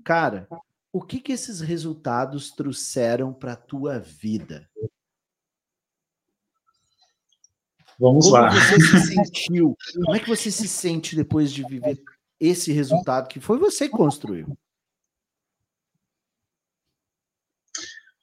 [0.03, 0.47] cara,
[0.93, 4.69] o que que esses resultados trouxeram para a tua vida?
[7.99, 8.49] Vamos Como lá.
[8.49, 9.75] Você se sentiu?
[10.05, 12.01] Como é que você se sente depois de viver
[12.39, 14.57] esse resultado que foi você que construiu?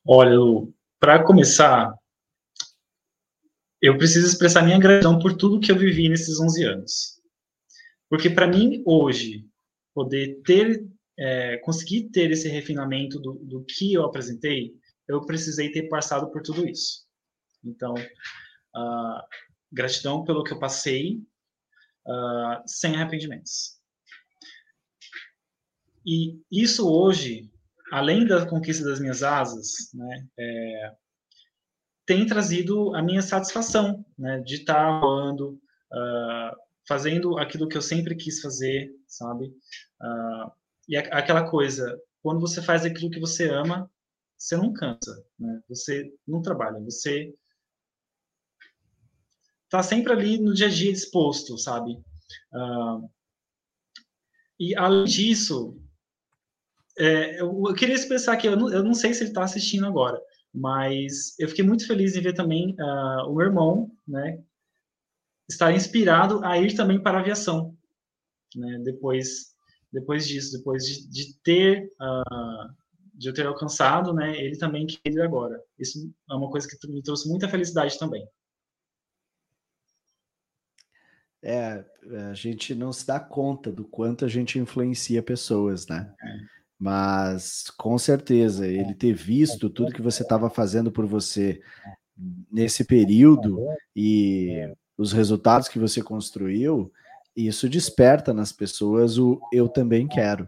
[0.08, 0.38] Olha,
[0.98, 1.92] para começar,
[3.86, 7.20] eu preciso expressar minha gratidão por tudo que eu vivi nesses 11 anos.
[8.08, 9.46] Porque para mim, hoje,
[9.94, 10.84] poder ter,
[11.18, 14.74] é, conseguir ter esse refinamento do, do que eu apresentei,
[15.08, 17.06] eu precisei ter passado por tudo isso.
[17.64, 19.22] Então, uh,
[19.72, 21.20] gratidão pelo que eu passei,
[22.06, 23.76] uh, sem arrependimentos.
[26.04, 27.50] E isso hoje,
[27.90, 30.92] além da conquista das minhas asas, né, é,
[32.06, 35.60] tem trazido a minha satisfação, né, de estar voando,
[35.92, 39.46] uh, fazendo aquilo que eu sempre quis fazer, sabe?
[40.00, 40.52] Uh,
[40.88, 43.90] e a, aquela coisa, quando você faz aquilo que você ama,
[44.38, 45.60] você não cansa, né?
[45.68, 47.34] Você não trabalha, você
[49.68, 51.92] tá sempre ali no dia a dia disposto, sabe?
[52.52, 53.10] Uh,
[54.60, 55.76] e além disso,
[56.98, 60.20] é, eu, eu, queria expressar que eu eu não sei se ele está assistindo agora,
[60.56, 64.42] mas eu fiquei muito feliz em ver também uh, o meu irmão, né,
[65.46, 67.76] estar inspirado a ir também para a aviação,
[68.54, 69.54] né, depois,
[69.92, 72.74] depois disso, depois de, de ter, uh,
[73.12, 75.62] de eu ter alcançado, né, ele também quer ir agora.
[75.78, 78.26] Isso é uma coisa que me trouxe muita felicidade também.
[81.42, 81.84] É,
[82.30, 86.12] a gente não se dá conta do quanto a gente influencia pessoas, né?
[86.20, 86.55] É.
[86.78, 91.60] Mas com certeza, ele ter visto tudo que você estava fazendo por você
[92.50, 93.58] nesse período
[93.94, 96.92] e os resultados que você construiu,
[97.34, 100.46] isso desperta nas pessoas o eu também quero.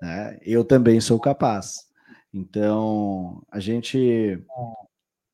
[0.00, 0.38] Né?
[0.42, 1.88] Eu também sou capaz.
[2.32, 4.42] Então, a gente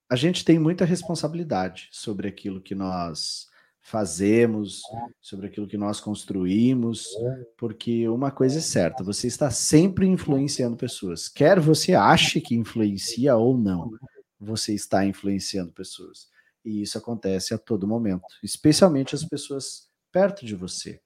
[0.09, 3.49] a gente tem muita responsabilidade sobre aquilo que nós
[3.81, 4.83] fazemos,
[5.21, 7.09] sobre aquilo que nós construímos,
[7.57, 11.29] porque uma coisa é certa, você está sempre influenciando pessoas.
[11.29, 13.91] Quer você ache que influencia ou não,
[14.39, 16.29] você está influenciando pessoas.
[16.65, 21.01] E isso acontece a todo momento, especialmente as pessoas perto de você.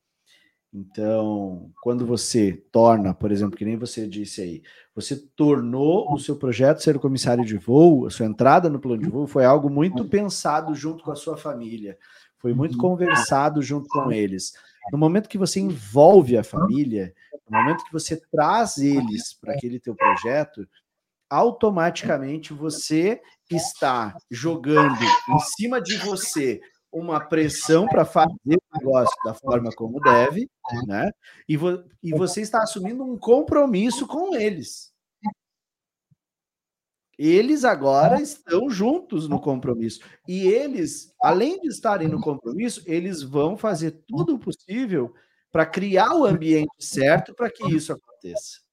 [0.77, 4.63] Então, quando você torna, por exemplo, que nem você disse aí,
[4.93, 9.09] você tornou o seu projeto ser comissário de voo, a sua entrada no plano de
[9.09, 11.97] voo foi algo muito pensado junto com a sua família,
[12.45, 12.81] foi muito uhum.
[12.81, 14.53] conversado junto com eles.
[14.93, 17.15] No momento que você envolve a família,
[17.49, 20.69] no momento que você traz eles para aquele teu projeto,
[21.31, 23.19] automaticamente você
[23.51, 26.61] está jogando em cima de você
[26.93, 30.47] uma pressão para fazer o negócio da forma como deve,
[30.87, 31.11] né?
[31.49, 34.93] E, vo e você está assumindo um compromisso com eles.
[37.19, 40.01] Eles agora estão juntos no compromisso.
[40.29, 45.15] E eles, além de estarem no compromisso, eles vão fazer tudo o possível
[45.53, 48.65] para criar o ambiente certo para que isso aconteça.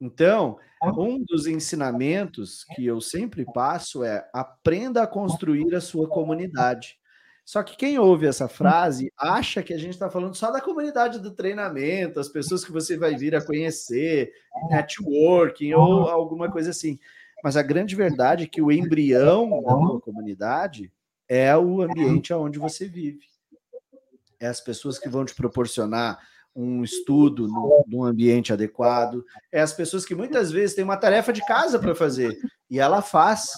[0.00, 0.58] Então,
[0.96, 6.98] um dos ensinamentos que eu sempre passo é aprenda a construir a sua comunidade.
[7.44, 11.18] Só que quem ouve essa frase acha que a gente está falando só da comunidade
[11.18, 14.32] do treinamento, as pessoas que você vai vir a conhecer,
[14.70, 16.98] networking ou alguma coisa assim.
[17.42, 20.90] Mas a grande verdade é que o embrião da tua comunidade
[21.28, 23.26] é o ambiente onde você vive.
[24.40, 26.18] É as pessoas que vão te proporcionar
[26.56, 29.22] um estudo no, num ambiente adequado.
[29.52, 32.34] É as pessoas que muitas vezes têm uma tarefa de casa para fazer
[32.70, 33.52] e ela faz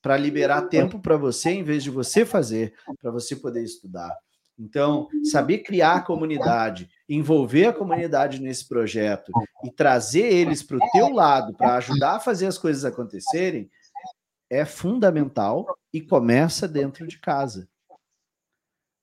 [0.00, 4.16] para liberar tempo para você em vez de você fazer, para você poder estudar.
[4.58, 9.32] Então, saber criar a comunidade, envolver a comunidade nesse projeto
[9.64, 13.68] e trazer eles para o teu lado para ajudar a fazer as coisas acontecerem
[14.48, 17.68] é fundamental e começa dentro de casa.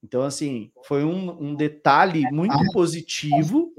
[0.03, 3.71] Então, assim, foi um, um detalhe muito positivo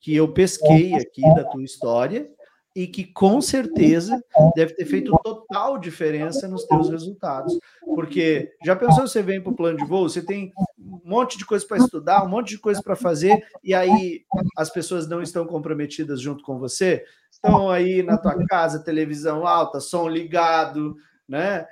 [0.00, 2.30] que eu pesquei aqui da tua história
[2.76, 4.22] e que com certeza
[4.54, 7.58] deve ter feito total diferença nos teus resultados.
[7.94, 11.46] Porque já pensou você vem para o plano de voo, você tem um monte de
[11.46, 14.26] coisa para estudar, um monte de coisa para fazer, e aí
[14.58, 17.02] as pessoas não estão comprometidas junto com você?
[17.32, 20.94] Estão aí na tua casa, televisão alta, som ligado,
[21.26, 21.66] né?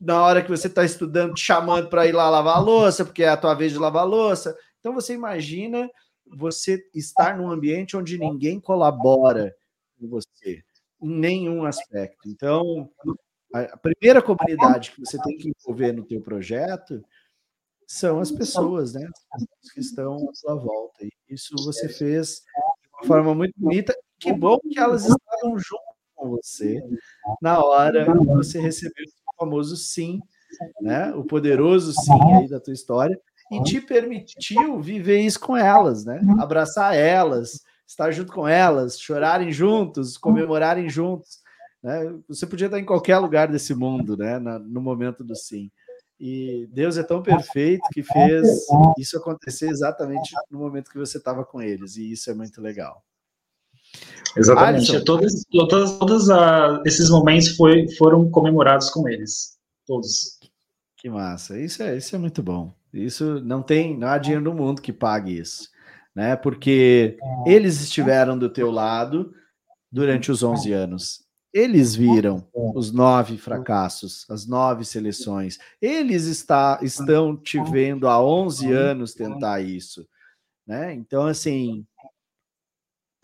[0.00, 3.22] na hora que você está estudando, te chamando para ir lá lavar a louça, porque
[3.22, 4.56] é a tua vez de lavar a louça.
[4.80, 5.88] Então você imagina
[6.26, 9.54] você estar num ambiente onde ninguém colabora
[9.98, 10.62] com você
[11.00, 12.28] em nenhum aspecto.
[12.28, 12.90] Então,
[13.52, 17.02] a primeira comunidade que você tem que envolver no teu projeto
[17.86, 19.06] são as pessoas, né?
[19.32, 21.04] As pessoas que estão à sua volta.
[21.04, 23.94] E isso você fez de uma forma muito bonita.
[24.18, 25.82] Que bom que elas estavam junto
[26.14, 26.82] com você
[27.42, 29.04] na hora que você recebeu
[29.38, 30.20] famoso sim,
[30.80, 31.12] né?
[31.14, 33.20] O poderoso sim aí da tua história
[33.52, 36.20] e te permitiu viver isso com elas, né?
[36.38, 41.38] Abraçar elas, estar junto com elas, chorarem juntos, comemorarem juntos,
[41.82, 42.14] né?
[42.28, 44.38] Você podia estar em qualquer lugar desse mundo, né?
[44.38, 45.70] no momento do sim.
[46.18, 48.48] E Deus é tão perfeito que fez
[48.96, 53.04] isso acontecer exatamente no momento que você estava com eles, e isso é muito legal.
[54.36, 55.04] Exatamente.
[55.04, 59.58] Todos, todos, todos uh, esses momentos foi, foram comemorados com eles.
[59.86, 60.40] Todos.
[60.96, 61.58] Que massa.
[61.58, 62.74] Isso é, isso é muito bom.
[62.92, 65.68] Isso não tem, não há dinheiro no mundo que pague isso,
[66.14, 66.36] né?
[66.36, 69.32] Porque eles estiveram do teu lado
[69.90, 71.24] durante os 11 anos.
[71.52, 75.58] Eles viram os nove fracassos, as nove seleções.
[75.80, 80.06] Eles está, estão te vendo há 11 anos tentar isso,
[80.66, 80.92] né?
[80.92, 81.86] Então, assim,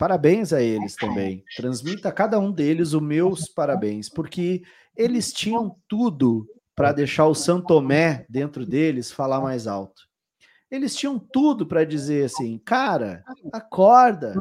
[0.01, 1.43] Parabéns a eles também.
[1.55, 4.63] Transmita a cada um deles os meus parabéns, porque
[4.97, 10.01] eles tinham tudo para deixar o Santomé dentro deles falar mais alto.
[10.71, 14.33] Eles tinham tudo para dizer assim, cara, acorda.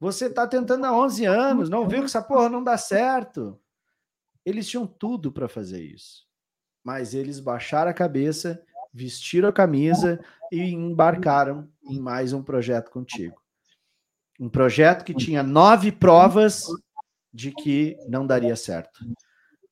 [0.00, 3.60] Você está tentando há 11 anos, não viu que essa porra não dá certo.
[4.44, 6.26] Eles tinham tudo para fazer isso.
[6.82, 10.18] Mas eles baixaram a cabeça, vestiram a camisa
[10.50, 13.38] e embarcaram em mais um projeto contigo.
[14.40, 16.64] Um projeto que tinha nove provas
[17.30, 19.04] de que não daria certo.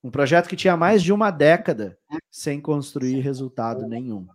[0.05, 1.99] Um projeto que tinha mais de uma década
[2.31, 4.29] sem construir resultado nenhum.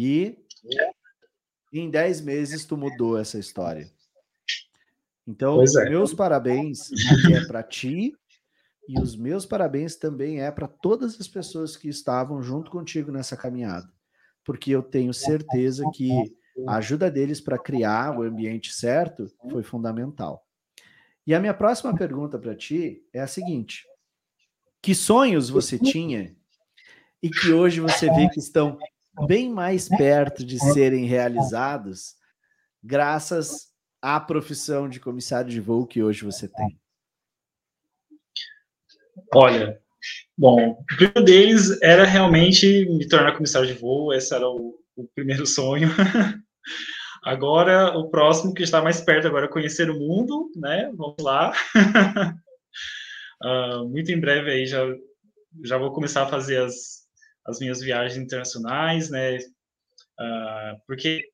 [0.00, 0.38] E
[1.72, 3.90] em dez meses tu mudou essa história.
[5.26, 5.90] Então, é.
[5.90, 6.88] meus parabéns
[7.34, 8.14] é para ti
[8.88, 13.36] e os meus parabéns também é para todas as pessoas que estavam junto contigo nessa
[13.36, 13.92] caminhada,
[14.44, 16.12] porque eu tenho certeza que
[16.64, 20.46] a ajuda deles para criar o ambiente certo foi fundamental.
[21.26, 23.84] E a minha próxima pergunta para ti é a seguinte:
[24.80, 26.36] que sonhos você tinha
[27.20, 28.78] e que hoje você vê que estão
[29.26, 32.14] bem mais perto de serem realizados,
[32.82, 33.68] graças
[34.00, 36.78] à profissão de comissário de voo que hoje você tem?
[39.34, 39.80] Olha,
[40.36, 45.08] bom, o primeiro deles era realmente me tornar comissário de voo, esse era o, o
[45.14, 45.88] primeiro sonho.
[47.24, 50.90] Agora, o próximo que está mais perto agora é conhecer o mundo, né?
[50.94, 51.52] Vamos lá.
[53.44, 54.80] uh, muito em breve aí já,
[55.64, 56.97] já vou começar a fazer as,
[57.48, 59.38] as minhas viagens internacionais, né?
[59.38, 61.24] Uh, porque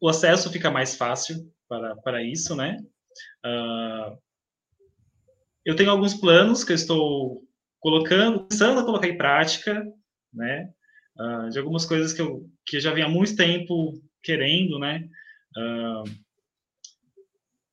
[0.00, 2.78] o acesso fica mais fácil para, para isso, né?
[3.46, 4.18] Uh,
[5.64, 7.44] eu tenho alguns planos que eu estou
[7.78, 9.86] colocando, começando a colocar em prática,
[10.34, 10.68] né?
[11.16, 15.08] Uh, de algumas coisas que eu, que eu já vinha há muito tempo querendo, né?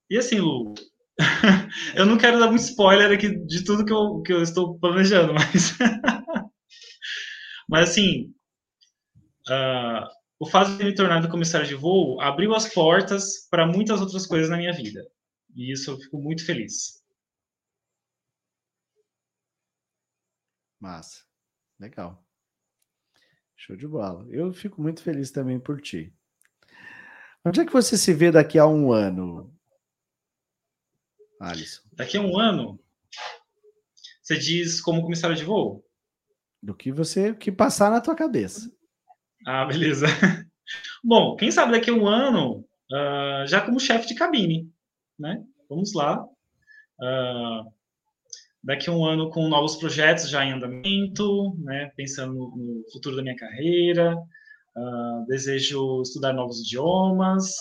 [0.10, 0.74] E assim, Lu,
[1.96, 5.34] eu não quero dar muito spoiler aqui de tudo que eu, que eu estou planejando,
[5.34, 5.78] mas.
[7.70, 8.34] mas assim,
[9.48, 10.10] uh,
[10.40, 14.50] o fato de me tornar comissário de voo abriu as portas para muitas outras coisas
[14.50, 15.08] na minha vida.
[15.56, 17.04] E isso eu fico muito feliz.
[20.80, 21.24] Massa.
[21.80, 22.26] Legal.
[23.56, 24.26] Show de bola.
[24.32, 26.12] Eu fico muito feliz também por ti.
[27.46, 29.56] Onde é que você se vê daqui a um ano,
[31.40, 31.84] Alisson?
[31.94, 32.80] Daqui a um ano?
[34.24, 35.86] Você diz como comissário de voo?
[36.62, 38.72] Do que você que passar na tua cabeça.
[39.46, 40.06] Ah, beleza.
[41.04, 44.70] Bom, quem sabe daqui a um ano, uh, já como chefe de cabine,
[45.18, 45.42] né?
[45.70, 46.22] Vamos lá.
[46.22, 47.72] Uh,
[48.64, 51.92] daqui a um ano com novos projetos já em andamento, né?
[51.96, 54.16] Pensando no futuro da minha carreira,
[54.78, 57.52] Uh, desejo estudar novos idiomas,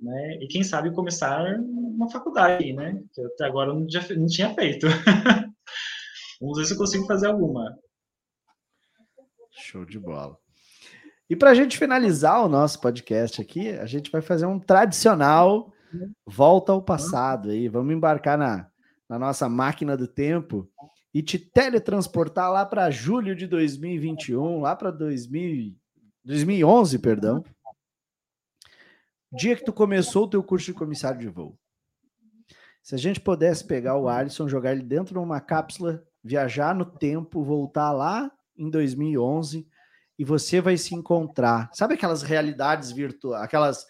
[0.00, 0.38] né?
[0.40, 3.02] E quem sabe começar uma faculdade, né?
[3.12, 4.86] Que até agora não, já, não tinha feito.
[6.40, 7.76] Vamos ver se eu consigo fazer alguma.
[9.56, 10.38] Show de bola.
[11.28, 15.72] E para a gente finalizar o nosso podcast aqui, a gente vai fazer um tradicional
[16.26, 17.68] volta ao passado aí.
[17.68, 18.68] Vamos embarcar na,
[19.08, 20.68] na nossa máquina do tempo
[21.12, 25.74] e te teletransportar lá para julho de 2021, lá para 2000
[26.24, 27.44] 2011, perdão.
[29.32, 31.56] Dia que tu começou o teu curso de comissário de voo.
[32.82, 36.84] Se a gente pudesse pegar o Alisson, jogar ele dentro de uma cápsula, viajar no
[36.84, 39.66] tempo, voltar lá em 2011
[40.18, 41.70] e você vai se encontrar.
[41.72, 43.86] Sabe aquelas realidades virtuais, aquelas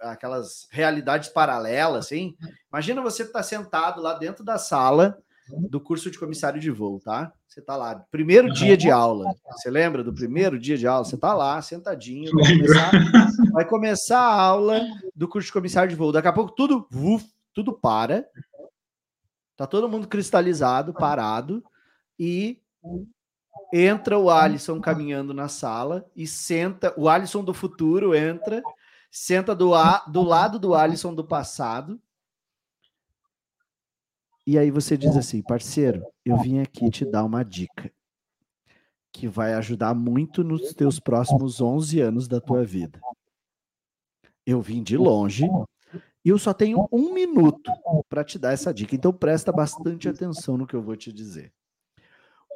[0.00, 2.36] aquelas realidades paralelas, assim?
[2.72, 5.18] Imagina você estar tá sentado lá dentro da sala
[5.68, 7.32] do curso de comissário de voo, tá?
[7.46, 9.32] Você tá lá, primeiro dia de aula.
[9.52, 11.04] Você lembra do primeiro dia de aula?
[11.04, 12.90] Você tá lá, sentadinho, vai começar,
[13.52, 14.82] vai começar a aula
[15.14, 16.12] do curso de comissário de voo.
[16.12, 18.26] Daqui a pouco tudo, uf, tudo para.
[19.56, 21.64] Tá todo mundo cristalizado, parado
[22.18, 22.60] e
[23.72, 28.62] entra o Alisson caminhando na sala e senta, o Alisson do futuro entra,
[29.10, 32.00] senta do, a, do lado do Alisson do passado
[34.46, 37.92] e aí você diz assim, parceiro, eu vim aqui te dar uma dica
[39.12, 43.00] que vai ajudar muito nos teus próximos 11 anos da tua vida.
[44.46, 45.48] Eu vim de longe
[46.24, 47.72] e eu só tenho um minuto
[48.08, 51.52] para te dar essa dica, então presta bastante atenção no que eu vou te dizer.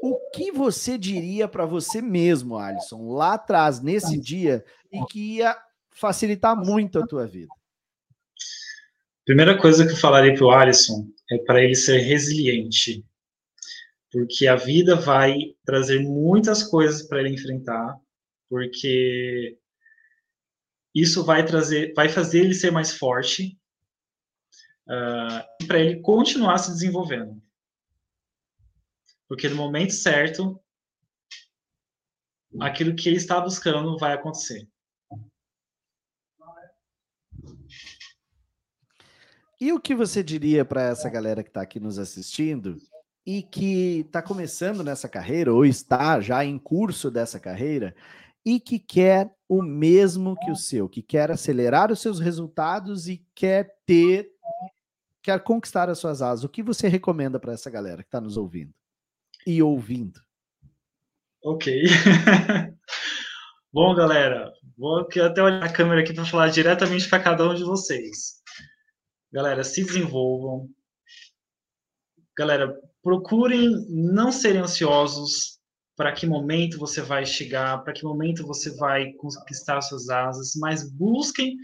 [0.02, 5.56] O que você diria para você mesmo, Alisson, lá atrás, nesse dia, e que ia
[5.90, 7.52] facilitar muito a tua vida?
[9.24, 13.04] Primeira coisa que eu falaria para o Alisson é para ele ser resiliente,
[14.10, 17.96] porque a vida vai trazer muitas coisas para ele enfrentar,
[18.48, 19.56] porque
[20.94, 23.56] isso vai trazer, vai fazer ele ser mais forte
[24.88, 27.40] uh, e para ele continuar se desenvolvendo,
[29.30, 30.60] porque no momento certo
[32.60, 34.68] aquilo que ele está buscando vai acontecer.
[39.60, 42.76] E o que você diria para essa galera que está aqui nos assistindo
[43.24, 47.94] e que está começando nessa carreira ou está já em curso dessa carreira
[48.44, 53.24] e que quer o mesmo que o seu, que quer acelerar os seus resultados e
[53.32, 54.32] quer ter,
[55.22, 56.42] quer conquistar as suas asas?
[56.42, 58.74] O que você recomenda para essa galera que está nos ouvindo
[59.46, 60.20] e ouvindo?
[61.42, 61.84] Ok.
[63.72, 67.62] Bom, galera, vou até olhar a câmera aqui para falar diretamente para cada um de
[67.62, 68.40] vocês.
[69.32, 70.68] Galera, se desenvolvam.
[72.36, 75.60] Galera, procurem não serem ansiosos
[75.96, 80.90] para que momento você vai chegar, para que momento você vai conquistar suas asas, mas
[80.90, 81.56] busquem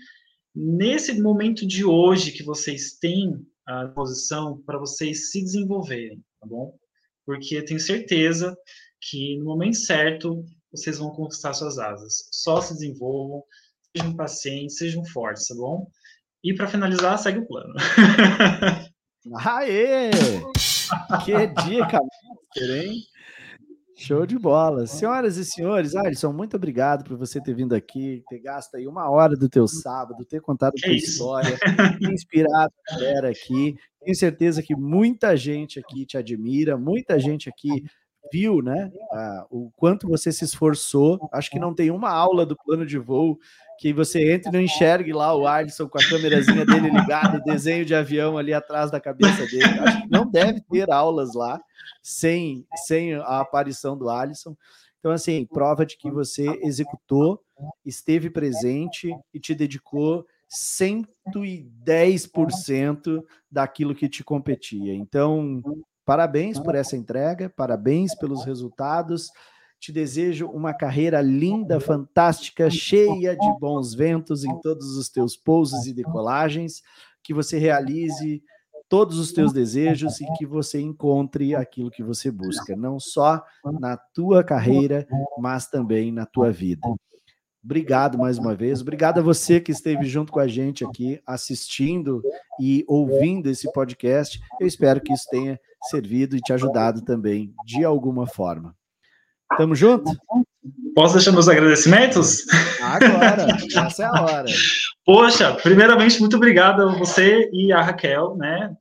[0.54, 6.78] nesse momento de hoje que vocês têm a posição para vocês se desenvolverem, tá bom?
[7.26, 8.56] Porque tenho certeza
[9.00, 12.28] que no momento certo vocês vão conquistar suas asas.
[12.30, 13.42] Só se desenvolvam,
[13.96, 15.86] sejam pacientes, sejam fortes, tá bom?
[16.44, 17.74] E para finalizar, segue o plano.
[19.44, 20.10] Aê!
[21.24, 21.98] Que dica,
[22.56, 23.02] hein?
[23.98, 24.86] Show de bola.
[24.86, 29.08] Senhoras e senhores, Alisson, muito obrigado por você ter vindo aqui, ter gasto aí uma
[29.08, 31.58] hora do teu sábado, ter contado a tua história,
[31.98, 33.74] ter inspirado a galera aqui.
[34.02, 37.84] Tenho certeza que muita gente aqui te admira, muita gente aqui
[38.30, 38.90] viu, né,
[39.50, 41.18] o quanto você se esforçou.
[41.32, 43.38] Acho que não tem uma aula do plano de voo
[43.78, 47.84] que você entre e não enxergue lá o Alisson com a câmerazinha dele ligada, desenho
[47.84, 49.78] de avião ali atrás da cabeça dele.
[49.80, 51.60] Acho que não deve ter aulas lá
[52.02, 54.56] sem, sem a aparição do Alisson.
[54.98, 57.40] Então, assim, prova de que você executou,
[57.84, 64.94] esteve presente e te dedicou 110% daquilo que te competia.
[64.94, 65.62] Então,
[66.04, 69.30] parabéns por essa entrega, parabéns pelos resultados.
[69.86, 75.86] Te desejo uma carreira linda, fantástica, cheia de bons ventos em todos os teus pousos
[75.86, 76.82] e decolagens,
[77.22, 78.42] que você realize
[78.88, 83.40] todos os teus desejos e que você encontre aquilo que você busca, não só
[83.78, 85.06] na tua carreira,
[85.38, 86.80] mas também na tua vida.
[87.62, 88.80] Obrigado mais uma vez.
[88.80, 92.24] Obrigado a você que esteve junto com a gente aqui, assistindo
[92.60, 94.40] e ouvindo esse podcast.
[94.60, 98.74] Eu espero que isso tenha servido e te ajudado também de alguma forma.
[99.56, 100.10] Tamo junto?
[100.94, 102.44] Posso deixar meus agradecimentos?
[102.80, 103.46] Agora,
[103.86, 104.46] essa é a hora.
[105.04, 108.74] Poxa, primeiramente, muito obrigado a você e a Raquel, né,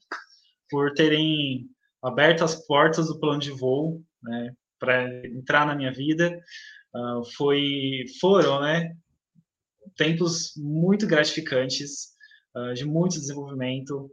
[0.70, 1.68] por terem
[2.01, 6.39] aberto as portas do plano de voo, né, para entrar na minha vida.
[6.95, 8.93] Uh, foi, foram, né,
[9.97, 12.13] tempos muito gratificantes,
[12.55, 14.09] uh, de muito desenvolvimento.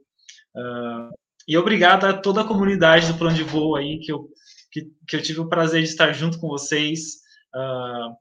[0.55, 1.15] Uh,
[1.47, 4.29] e obrigado a toda a comunidade do plano de voo aí que eu
[4.73, 7.21] que, que eu tive o prazer de estar junto com vocês
[7.55, 8.17] uh,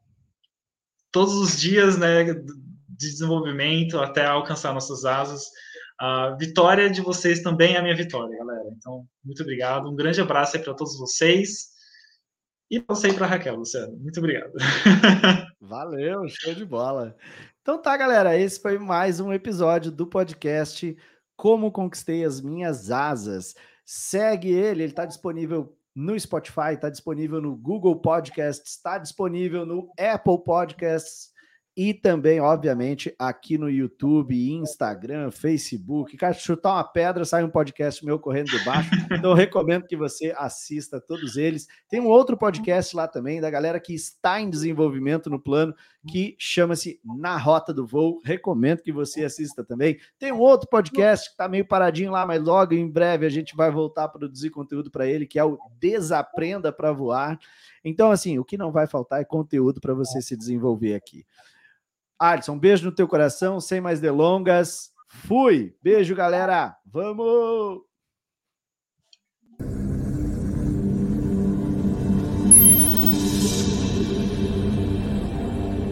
[1.11, 2.43] todos os dias, né, de
[2.89, 5.45] desenvolvimento até alcançar nossas asas.
[5.97, 8.69] A vitória de vocês também é a minha vitória, galera.
[8.77, 9.89] Então, muito obrigado.
[9.89, 11.71] Um grande abraço aí para todos vocês.
[12.69, 13.97] E aí para Raquel, Luciano.
[13.97, 14.53] Muito obrigado.
[15.59, 17.15] Valeu, show de bola.
[17.61, 20.97] Então tá, galera, esse foi mais um episódio do podcast
[21.35, 23.55] Como Conquistei as Minhas Asas.
[23.85, 29.91] Segue ele, ele está disponível no Spotify, está disponível no Google Podcasts, está disponível no
[29.97, 31.30] Apple Podcasts
[31.75, 36.17] e também, obviamente, aqui no YouTube, Instagram, Facebook.
[36.17, 38.89] Cara, chutar uma pedra, sai um podcast meu correndo de baixo.
[39.11, 41.67] Então, recomendo que você assista todos eles.
[41.89, 45.73] Tem um outro podcast lá também, da galera que está em desenvolvimento no plano,
[46.09, 48.19] que chama-se Na Rota do Voo.
[48.23, 49.97] Recomendo que você assista também.
[50.19, 53.55] Tem um outro podcast que está meio paradinho lá, mas logo em breve a gente
[53.55, 57.39] vai voltar a produzir conteúdo para ele, que é o Desaprenda para Voar.
[57.83, 61.25] Então, assim, o que não vai faltar é conteúdo para você se desenvolver aqui.
[62.19, 64.91] Alisson, um beijo no teu coração, sem mais delongas.
[65.07, 65.75] Fui.
[65.81, 66.77] Beijo, galera.
[66.85, 67.90] Vamos!